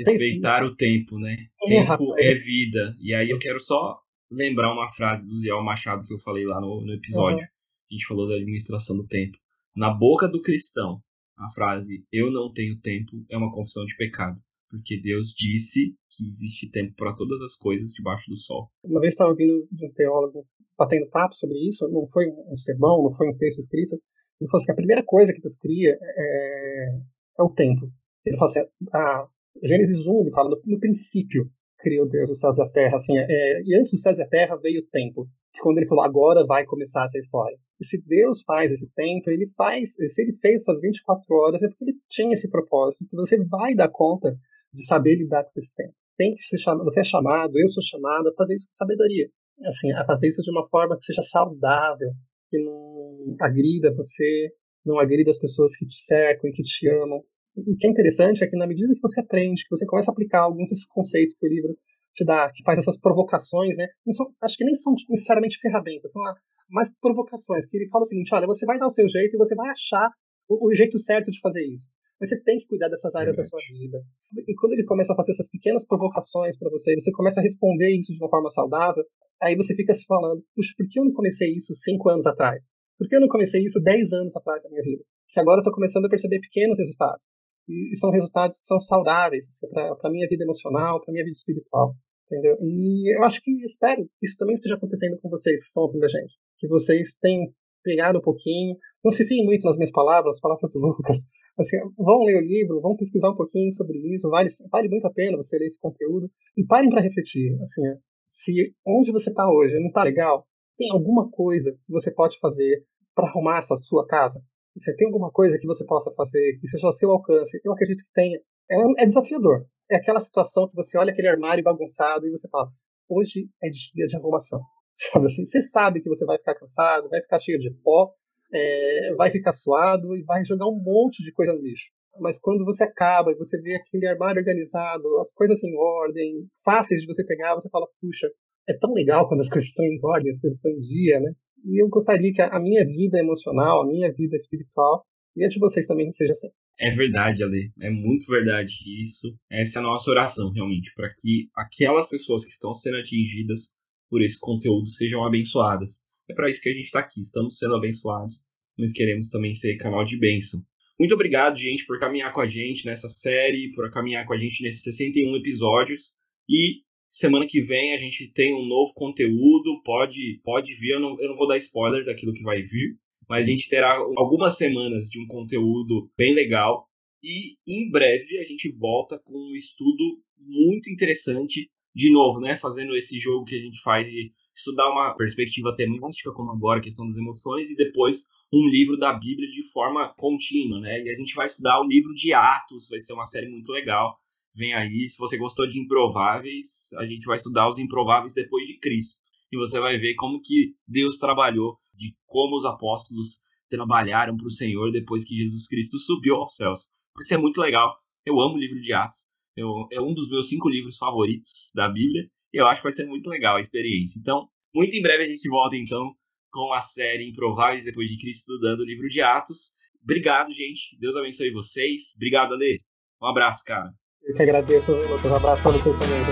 Respeitar 0.06 0.62
se... 0.62 0.70
o 0.70 0.76
tempo, 0.76 1.18
né? 1.18 1.36
É, 1.64 1.68
tempo 1.68 1.88
rapaz. 1.88 2.26
é 2.26 2.34
vida. 2.34 2.94
E 3.00 3.14
aí 3.14 3.30
eu 3.30 3.38
quero 3.38 3.58
só 3.58 3.98
lembrar 4.30 4.72
uma 4.72 4.88
frase 4.88 5.26
do 5.26 5.34
Ziel 5.34 5.62
Machado 5.62 6.04
que 6.04 6.14
eu 6.14 6.18
falei 6.18 6.44
lá 6.44 6.60
no, 6.60 6.82
no 6.82 6.92
episódio. 6.92 7.38
Uhum. 7.38 7.44
A 7.90 7.94
gente 7.94 8.06
falou 8.06 8.28
da 8.28 8.34
administração 8.34 8.96
do 8.96 9.06
tempo. 9.06 9.36
Na 9.74 9.90
boca 9.90 10.28
do 10.28 10.40
cristão, 10.40 11.02
a 11.38 11.48
frase 11.50 12.04
eu 12.12 12.30
não 12.30 12.52
tenho 12.52 12.80
tempo 12.80 13.24
é 13.30 13.36
uma 13.36 13.50
confissão 13.50 13.84
de 13.84 13.96
pecado. 13.96 14.40
Porque 14.76 15.00
Deus 15.00 15.28
disse 15.36 15.94
que 16.10 16.24
existe 16.26 16.70
tempo 16.70 16.94
para 16.96 17.14
todas 17.14 17.40
as 17.42 17.56
coisas 17.56 17.90
debaixo 17.90 18.30
do 18.30 18.36
sol. 18.36 18.70
Uma 18.84 19.00
vez 19.00 19.14
estava 19.14 19.30
ouvindo 19.30 19.66
de 19.70 19.86
um 19.86 19.92
teólogo 19.92 20.46
batendo 20.78 21.08
papo 21.08 21.34
sobre 21.34 21.58
isso, 21.66 21.88
não 21.88 22.06
foi 22.06 22.26
um 22.28 22.56
sermão, 22.56 23.02
não 23.02 23.16
foi 23.16 23.28
um 23.28 23.36
texto 23.36 23.58
escrito. 23.58 23.94
Ele 24.40 24.50
falou 24.50 24.62
assim: 24.62 24.72
a 24.72 24.76
primeira 24.76 25.02
coisa 25.02 25.32
que 25.32 25.40
Deus 25.40 25.56
cria 25.56 25.96
é, 26.00 26.98
é 27.38 27.42
o 27.42 27.50
tempo. 27.50 27.90
Ele 28.24 28.36
falou 28.36 28.50
assim: 28.50 28.68
a 28.92 29.28
Gênesis 29.62 30.06
1 30.06 30.20
ele 30.20 30.30
fala 30.30 30.50
no, 30.50 30.60
no 30.64 30.78
princípio 30.78 31.50
criou 31.86 32.08
Deus 32.08 32.30
os 32.30 32.40
céus 32.40 32.58
e 32.58 32.62
a 32.62 32.68
terra. 32.68 32.96
Assim, 32.96 33.16
é, 33.16 33.62
e 33.62 33.76
antes 33.76 33.92
dos 33.92 34.02
céus 34.02 34.18
e 34.18 34.22
a 34.22 34.28
terra 34.28 34.56
veio 34.56 34.80
o 34.80 34.86
tempo. 34.90 35.28
Que 35.52 35.60
quando 35.62 35.78
ele 35.78 35.86
falou, 35.86 36.04
agora 36.04 36.44
vai 36.44 36.66
começar 36.66 37.04
essa 37.04 37.18
história. 37.18 37.56
E 37.80 37.84
se 37.84 38.02
Deus 38.02 38.42
faz 38.42 38.72
esse 38.72 38.88
tempo, 38.94 39.30
ele 39.30 39.50
faz, 39.56 39.94
se 39.94 40.22
ele 40.22 40.36
fez 40.36 40.62
essas 40.62 40.80
24 40.80 41.34
horas, 41.34 41.62
é 41.62 41.68
porque 41.68 41.84
ele 41.84 41.96
tinha 42.08 42.34
esse 42.34 42.50
propósito, 42.50 43.08
que 43.08 43.16
você 43.16 43.42
vai 43.44 43.74
dar 43.74 43.88
conta 43.88 44.36
de 44.76 44.86
saber 44.86 45.16
lidar 45.16 45.44
com 45.44 45.52
esse 45.56 45.74
tempo. 45.74 45.94
Tem 46.16 46.34
que 46.34 46.42
ser 46.42 46.58
chamado, 46.58 46.84
você 46.84 47.00
é 47.00 47.04
chamado, 47.04 47.52
eu 47.56 47.68
sou 47.68 47.82
chamado 47.82 48.28
a 48.28 48.34
fazer 48.34 48.54
isso 48.54 48.66
com 48.66 48.72
sabedoria. 48.72 49.28
Assim, 49.64 49.92
a 49.92 50.04
fazer 50.04 50.28
isso 50.28 50.42
de 50.42 50.50
uma 50.50 50.68
forma 50.68 50.96
que 50.96 51.04
seja 51.04 51.22
saudável, 51.22 52.10
que 52.50 52.58
não 52.58 53.36
agrida 53.40 53.94
você, 53.94 54.50
não 54.84 54.98
agrida 54.98 55.30
as 55.30 55.38
pessoas 55.38 55.76
que 55.76 55.86
te 55.86 55.96
cercam 55.96 56.50
e 56.50 56.52
que 56.52 56.62
te 56.62 56.88
amam, 56.88 57.22
e 57.56 57.72
o 57.72 57.78
que 57.78 57.86
é 57.86 57.90
interessante 57.90 58.44
é 58.44 58.46
que 58.46 58.56
na 58.56 58.66
medida 58.66 58.94
que 58.94 59.00
você 59.00 59.20
aprende, 59.20 59.62
que 59.62 59.70
você 59.70 59.86
começa 59.86 60.10
a 60.10 60.12
aplicar 60.12 60.40
alguns 60.42 60.68
desses 60.68 60.86
conceitos 60.86 61.36
que 61.36 61.46
o 61.46 61.48
livro 61.48 61.76
te 62.14 62.24
dá, 62.24 62.50
que 62.52 62.62
faz 62.62 62.78
essas 62.78 63.00
provocações, 63.00 63.76
né? 63.78 63.86
São, 64.10 64.26
acho 64.42 64.56
que 64.56 64.64
nem 64.64 64.74
são 64.74 64.94
necessariamente 65.08 65.58
ferramentas, 65.58 66.12
são 66.12 66.22
mais 66.68 66.90
provocações, 67.00 67.66
que 67.66 67.76
ele 67.76 67.88
fala 67.88 68.02
o 68.02 68.06
seguinte, 68.06 68.34
olha, 68.34 68.46
você 68.46 68.66
vai 68.66 68.78
dar 68.78 68.86
o 68.86 68.90
seu 68.90 69.08
jeito 69.08 69.34
e 69.34 69.38
você 69.38 69.54
vai 69.54 69.70
achar 69.70 70.10
o, 70.48 70.68
o 70.68 70.74
jeito 70.74 70.98
certo 70.98 71.30
de 71.30 71.40
fazer 71.40 71.64
isso. 71.64 71.88
Mas 72.20 72.30
você 72.30 72.40
tem 72.42 72.58
que 72.58 72.66
cuidar 72.66 72.88
dessas 72.88 73.14
áreas 73.14 73.36
da 73.36 73.44
sua 73.44 73.60
vida. 73.70 74.02
E 74.48 74.54
quando 74.54 74.72
ele 74.72 74.84
começa 74.84 75.12
a 75.12 75.16
fazer 75.16 75.32
essas 75.32 75.50
pequenas 75.50 75.86
provocações 75.86 76.58
para 76.58 76.70
você, 76.70 76.94
você 76.94 77.12
começa 77.12 77.40
a 77.40 77.42
responder 77.42 77.90
isso 77.90 78.12
de 78.12 78.22
uma 78.22 78.30
forma 78.30 78.50
saudável, 78.50 79.04
aí 79.42 79.54
você 79.54 79.74
fica 79.74 79.94
se 79.94 80.06
falando, 80.06 80.42
puxa, 80.54 80.72
por 80.76 80.88
que 80.88 80.98
eu 80.98 81.04
não 81.04 81.12
comecei 81.12 81.52
isso 81.52 81.74
cinco 81.74 82.08
anos 82.08 82.26
atrás? 82.26 82.70
Por 82.98 83.08
que 83.08 83.16
eu 83.16 83.20
não 83.20 83.28
comecei 83.28 83.60
isso 83.62 83.82
dez 83.82 84.12
anos 84.12 84.34
atrás 84.34 84.62
da 84.62 84.70
minha 84.70 84.82
vida? 84.82 85.04
Que 85.28 85.40
agora 85.40 85.58
eu 85.58 85.60
estou 85.60 85.74
começando 85.74 86.06
a 86.06 86.08
perceber 86.08 86.40
pequenos 86.40 86.78
resultados 86.78 87.30
e 87.68 87.96
são 87.96 88.10
resultados 88.10 88.60
que 88.60 88.66
são 88.66 88.78
saudáveis 88.78 89.60
para 89.70 89.96
a 90.04 90.10
minha 90.10 90.28
vida 90.28 90.44
emocional, 90.44 91.00
para 91.00 91.10
a 91.10 91.12
minha 91.12 91.24
vida 91.24 91.36
espiritual. 91.36 91.94
Entendeu? 92.26 92.56
E 92.60 93.16
eu 93.16 93.24
acho 93.24 93.40
que 93.40 93.50
espero 93.50 94.04
que 94.18 94.26
isso 94.26 94.36
também 94.36 94.54
esteja 94.54 94.74
acontecendo 94.74 95.18
com 95.20 95.28
vocês 95.28 95.60
que 95.60 95.66
estão 95.68 95.84
ouvindo 95.84 96.04
a 96.04 96.08
gente. 96.08 96.34
Que 96.58 96.66
vocês 96.66 97.16
tenham 97.20 97.52
pegado 97.84 98.18
um 98.18 98.22
pouquinho, 98.22 98.76
não 99.04 99.12
se 99.12 99.24
fiem 99.24 99.44
muito 99.44 99.62
nas 99.64 99.76
minhas 99.76 99.92
palavras, 99.92 100.40
palavras 100.40 100.72
do 100.74 100.80
Lucas. 100.80 101.18
Assim, 101.58 101.76
vão 101.96 102.24
ler 102.24 102.36
o 102.36 102.46
livro, 102.46 102.80
vão 102.80 102.96
pesquisar 102.96 103.30
um 103.30 103.36
pouquinho 103.36 103.72
sobre 103.72 103.98
isso, 104.14 104.28
vale, 104.28 104.50
vale 104.70 104.88
muito 104.88 105.06
a 105.06 105.12
pena 105.12 105.36
você 105.36 105.58
ler 105.58 105.66
esse 105.66 105.80
conteúdo 105.80 106.30
e 106.56 106.64
parem 106.64 106.90
para 106.90 107.00
refletir. 107.00 107.56
Assim, 107.62 107.82
se 108.28 108.74
onde 108.86 109.10
você 109.10 109.30
está 109.30 109.48
hoje 109.50 109.74
não 109.80 109.88
está 109.88 110.02
legal, 110.02 110.46
tem 110.76 110.90
alguma 110.90 111.30
coisa 111.30 111.72
que 111.72 111.92
você 111.92 112.10
pode 112.10 112.38
fazer 112.38 112.84
para 113.14 113.28
arrumar 113.28 113.58
essa 113.58 113.76
sua 113.76 114.06
casa? 114.06 114.42
Você 114.76 114.94
tem 114.94 115.06
alguma 115.06 115.30
coisa 115.30 115.58
que 115.58 115.66
você 115.66 115.86
possa 115.86 116.12
fazer 116.14 116.58
que 116.60 116.68
seja 116.68 116.86
ao 116.86 116.92
seu 116.92 117.10
alcance? 117.10 117.58
Eu 117.64 117.72
acredito 117.72 118.04
que 118.04 118.12
tenha. 118.12 118.38
É, 118.70 119.02
é 119.02 119.06
desafiador. 119.06 119.66
É 119.90 119.96
aquela 119.96 120.20
situação 120.20 120.68
que 120.68 120.74
você 120.74 120.98
olha 120.98 121.12
aquele 121.12 121.28
armário 121.28 121.64
bagunçado 121.64 122.26
e 122.26 122.30
você 122.30 122.46
fala: 122.50 122.70
hoje 123.08 123.48
é 123.62 123.70
dia 123.70 124.06
de 124.06 124.16
arrumação. 124.16 124.60
Sabe 124.92 125.26
assim? 125.26 125.46
Você 125.46 125.62
sabe 125.62 126.02
que 126.02 126.08
você 126.08 126.26
vai 126.26 126.36
ficar 126.36 126.54
cansado, 126.54 127.08
vai 127.08 127.22
ficar 127.22 127.38
cheio 127.38 127.58
de 127.58 127.70
pó, 127.82 128.12
é, 128.52 129.14
vai 129.16 129.30
ficar 129.30 129.52
suado 129.52 130.14
e 130.14 130.22
vai 130.24 130.44
jogar 130.44 130.66
um 130.66 130.80
monte 130.82 131.22
de 131.22 131.32
coisa 131.32 131.52
no 131.52 131.62
lixo. 131.62 131.90
Mas 132.20 132.38
quando 132.38 132.64
você 132.64 132.84
acaba 132.84 133.30
e 133.30 133.36
você 133.36 133.60
vê 133.60 133.74
aquele 133.74 134.06
armário 134.06 134.38
organizado, 134.38 135.04
as 135.20 135.32
coisas 135.32 135.62
em 135.62 135.76
ordem, 135.76 136.48
fáceis 136.64 137.02
de 137.02 137.06
você 137.06 137.24
pegar, 137.24 137.54
você 137.54 137.68
fala, 137.68 137.86
puxa, 138.00 138.30
é 138.68 138.74
tão 138.78 138.92
legal 138.92 139.28
quando 139.28 139.40
as 139.40 139.48
coisas 139.50 139.68
estão 139.68 139.84
em 139.84 139.98
ordem, 140.02 140.30
as 140.30 140.40
coisas 140.40 140.58
estão 140.58 140.72
em 140.72 140.80
dia, 140.80 141.20
né? 141.20 141.32
E 141.64 141.82
eu 141.82 141.88
gostaria 141.88 142.32
que 142.32 142.40
a 142.40 142.60
minha 142.60 142.84
vida 142.84 143.18
emocional, 143.18 143.82
a 143.82 143.86
minha 143.86 144.12
vida 144.12 144.36
espiritual, 144.36 145.04
e 145.36 145.44
a 145.44 145.48
de 145.48 145.58
vocês 145.58 145.86
também 145.86 146.10
seja 146.12 146.32
assim. 146.32 146.48
É 146.78 146.90
verdade, 146.90 147.42
Ale. 147.42 147.72
É 147.80 147.90
muito 147.90 148.26
verdade 148.30 148.72
isso. 149.02 149.36
Essa 149.50 149.78
é 149.78 149.80
a 149.80 149.82
nossa 149.82 150.10
oração, 150.10 150.50
realmente, 150.50 150.92
para 150.94 151.12
que 151.14 151.48
aquelas 151.54 152.08
pessoas 152.08 152.44
que 152.44 152.50
estão 152.50 152.72
sendo 152.72 152.98
atingidas 152.98 153.80
por 154.08 154.22
esse 154.22 154.38
conteúdo 154.40 154.88
sejam 154.88 155.24
abençoadas. 155.24 156.00
É 156.28 156.34
para 156.34 156.50
isso 156.50 156.60
que 156.60 156.68
a 156.68 156.72
gente 156.72 156.84
está 156.84 157.00
aqui. 157.00 157.20
Estamos 157.20 157.58
sendo 157.58 157.76
abençoados, 157.76 158.44
mas 158.78 158.92
queremos 158.92 159.30
também 159.30 159.54
ser 159.54 159.76
canal 159.76 160.04
de 160.04 160.18
bênção. 160.18 160.60
Muito 160.98 161.14
obrigado, 161.14 161.58
gente, 161.58 161.84
por 161.84 162.00
caminhar 162.00 162.32
com 162.32 162.40
a 162.40 162.46
gente 162.46 162.86
nessa 162.86 163.08
série, 163.08 163.72
por 163.74 163.90
caminhar 163.90 164.26
com 164.26 164.32
a 164.32 164.36
gente 164.36 164.62
nesses 164.62 164.82
61 164.82 165.36
episódios. 165.36 166.22
E 166.48 166.80
semana 167.08 167.46
que 167.46 167.60
vem 167.60 167.92
a 167.92 167.98
gente 167.98 168.32
tem 168.32 168.54
um 168.54 168.66
novo 168.66 168.92
conteúdo. 168.94 169.82
Pode, 169.84 170.40
pode 170.42 170.74
vir, 170.74 170.92
eu 170.92 171.00
não, 171.00 171.20
eu 171.20 171.28
não 171.28 171.36
vou 171.36 171.46
dar 171.46 171.58
spoiler 171.58 172.04
daquilo 172.04 172.32
que 172.32 172.42
vai 172.42 172.62
vir, 172.62 172.98
mas 173.28 173.42
a 173.42 173.50
gente 173.50 173.68
terá 173.68 173.94
algumas 174.16 174.56
semanas 174.56 175.10
de 175.10 175.20
um 175.20 175.26
conteúdo 175.26 176.10
bem 176.16 176.34
legal. 176.34 176.88
E 177.22 177.56
em 177.66 177.90
breve 177.90 178.38
a 178.38 178.44
gente 178.44 178.70
volta 178.78 179.18
com 179.18 179.34
um 179.34 179.54
estudo 179.54 180.22
muito 180.38 180.90
interessante, 180.90 181.70
de 181.94 182.10
novo, 182.10 182.40
né? 182.40 182.56
Fazendo 182.56 182.96
esse 182.96 183.18
jogo 183.18 183.44
que 183.44 183.54
a 183.54 183.60
gente 183.60 183.80
faz 183.82 184.06
de 184.06 184.32
estudar 184.56 184.88
uma 184.90 185.14
perspectiva 185.14 185.76
temática, 185.76 186.32
como 186.32 186.50
agora, 186.50 186.80
a 186.80 186.82
questão 186.82 187.06
das 187.06 187.18
emoções, 187.18 187.70
e 187.70 187.76
depois 187.76 188.30
um 188.52 188.66
livro 188.68 188.96
da 188.96 189.12
Bíblia 189.12 189.48
de 189.48 189.70
forma 189.70 190.08
contínua, 190.16 190.80
né? 190.80 191.02
E 191.02 191.10
a 191.10 191.14
gente 191.14 191.34
vai 191.34 191.46
estudar 191.46 191.78
o 191.80 191.86
livro 191.86 192.14
de 192.14 192.32
Atos, 192.32 192.88
vai 192.88 193.00
ser 193.00 193.12
uma 193.12 193.26
série 193.26 193.48
muito 193.50 193.70
legal. 193.70 194.18
Vem 194.54 194.72
aí, 194.72 195.06
se 195.08 195.18
você 195.18 195.36
gostou 195.36 195.66
de 195.66 195.78
Improváveis, 195.78 196.94
a 196.98 197.04
gente 197.04 197.26
vai 197.26 197.36
estudar 197.36 197.68
os 197.68 197.78
Improváveis 197.78 198.32
depois 198.32 198.66
de 198.66 198.78
Cristo. 198.78 199.20
E 199.52 199.56
você 199.56 199.78
vai 199.78 199.98
ver 199.98 200.14
como 200.14 200.40
que 200.40 200.74
Deus 200.88 201.18
trabalhou, 201.18 201.78
de 201.94 202.16
como 202.26 202.56
os 202.56 202.64
apóstolos 202.64 203.40
trabalharam 203.68 204.36
para 204.36 204.46
o 204.46 204.50
Senhor 204.50 204.90
depois 204.90 205.24
que 205.24 205.36
Jesus 205.36 205.68
Cristo 205.68 205.98
subiu 205.98 206.36
aos 206.36 206.56
céus. 206.56 206.88
Vai 207.14 207.24
ser 207.24 207.36
muito 207.36 207.60
legal. 207.60 207.94
Eu 208.24 208.40
amo 208.40 208.54
o 208.54 208.58
livro 208.58 208.80
de 208.80 208.92
Atos. 208.92 209.26
Eu, 209.54 209.86
é 209.92 210.00
um 210.00 210.14
dos 210.14 210.28
meus 210.28 210.48
cinco 210.48 210.68
livros 210.68 210.96
favoritos 210.96 211.70
da 211.74 211.88
Bíblia. 211.88 212.30
Eu 212.52 212.66
acho 212.66 212.80
que 212.80 212.86
vai 212.86 212.92
ser 212.92 213.06
muito 213.06 213.28
legal 213.28 213.56
a 213.56 213.60
experiência. 213.60 214.18
Então, 214.18 214.48
muito 214.74 214.94
em 214.94 215.02
breve 215.02 215.24
a 215.24 215.28
gente 215.28 215.48
volta 215.48 215.76
então 215.76 216.14
com 216.50 216.72
a 216.72 216.80
série 216.80 217.28
Improváveis 217.28 217.84
depois 217.84 218.08
de 218.08 218.18
Cristo 218.18 218.52
estudando 218.52 218.80
o 218.80 218.86
livro 218.86 219.08
de 219.08 219.20
Atos. 219.20 219.76
Obrigado, 220.02 220.52
gente. 220.52 220.98
Deus 221.00 221.16
abençoe 221.16 221.50
vocês. 221.50 222.14
Obrigado, 222.16 222.54
Ale. 222.54 222.78
Um 223.20 223.26
abraço, 223.26 223.64
cara. 223.64 223.90
Eu 224.22 224.34
que 224.34 224.42
agradeço. 224.42 224.92
Um 224.92 225.34
abraço 225.34 225.62
para 225.62 225.72
vocês 225.72 225.96
também. 225.98 226.24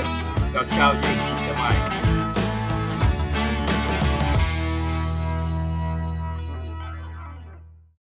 Tchau, 0.53 0.66
tchau, 0.66 0.96
gente. 0.96 1.34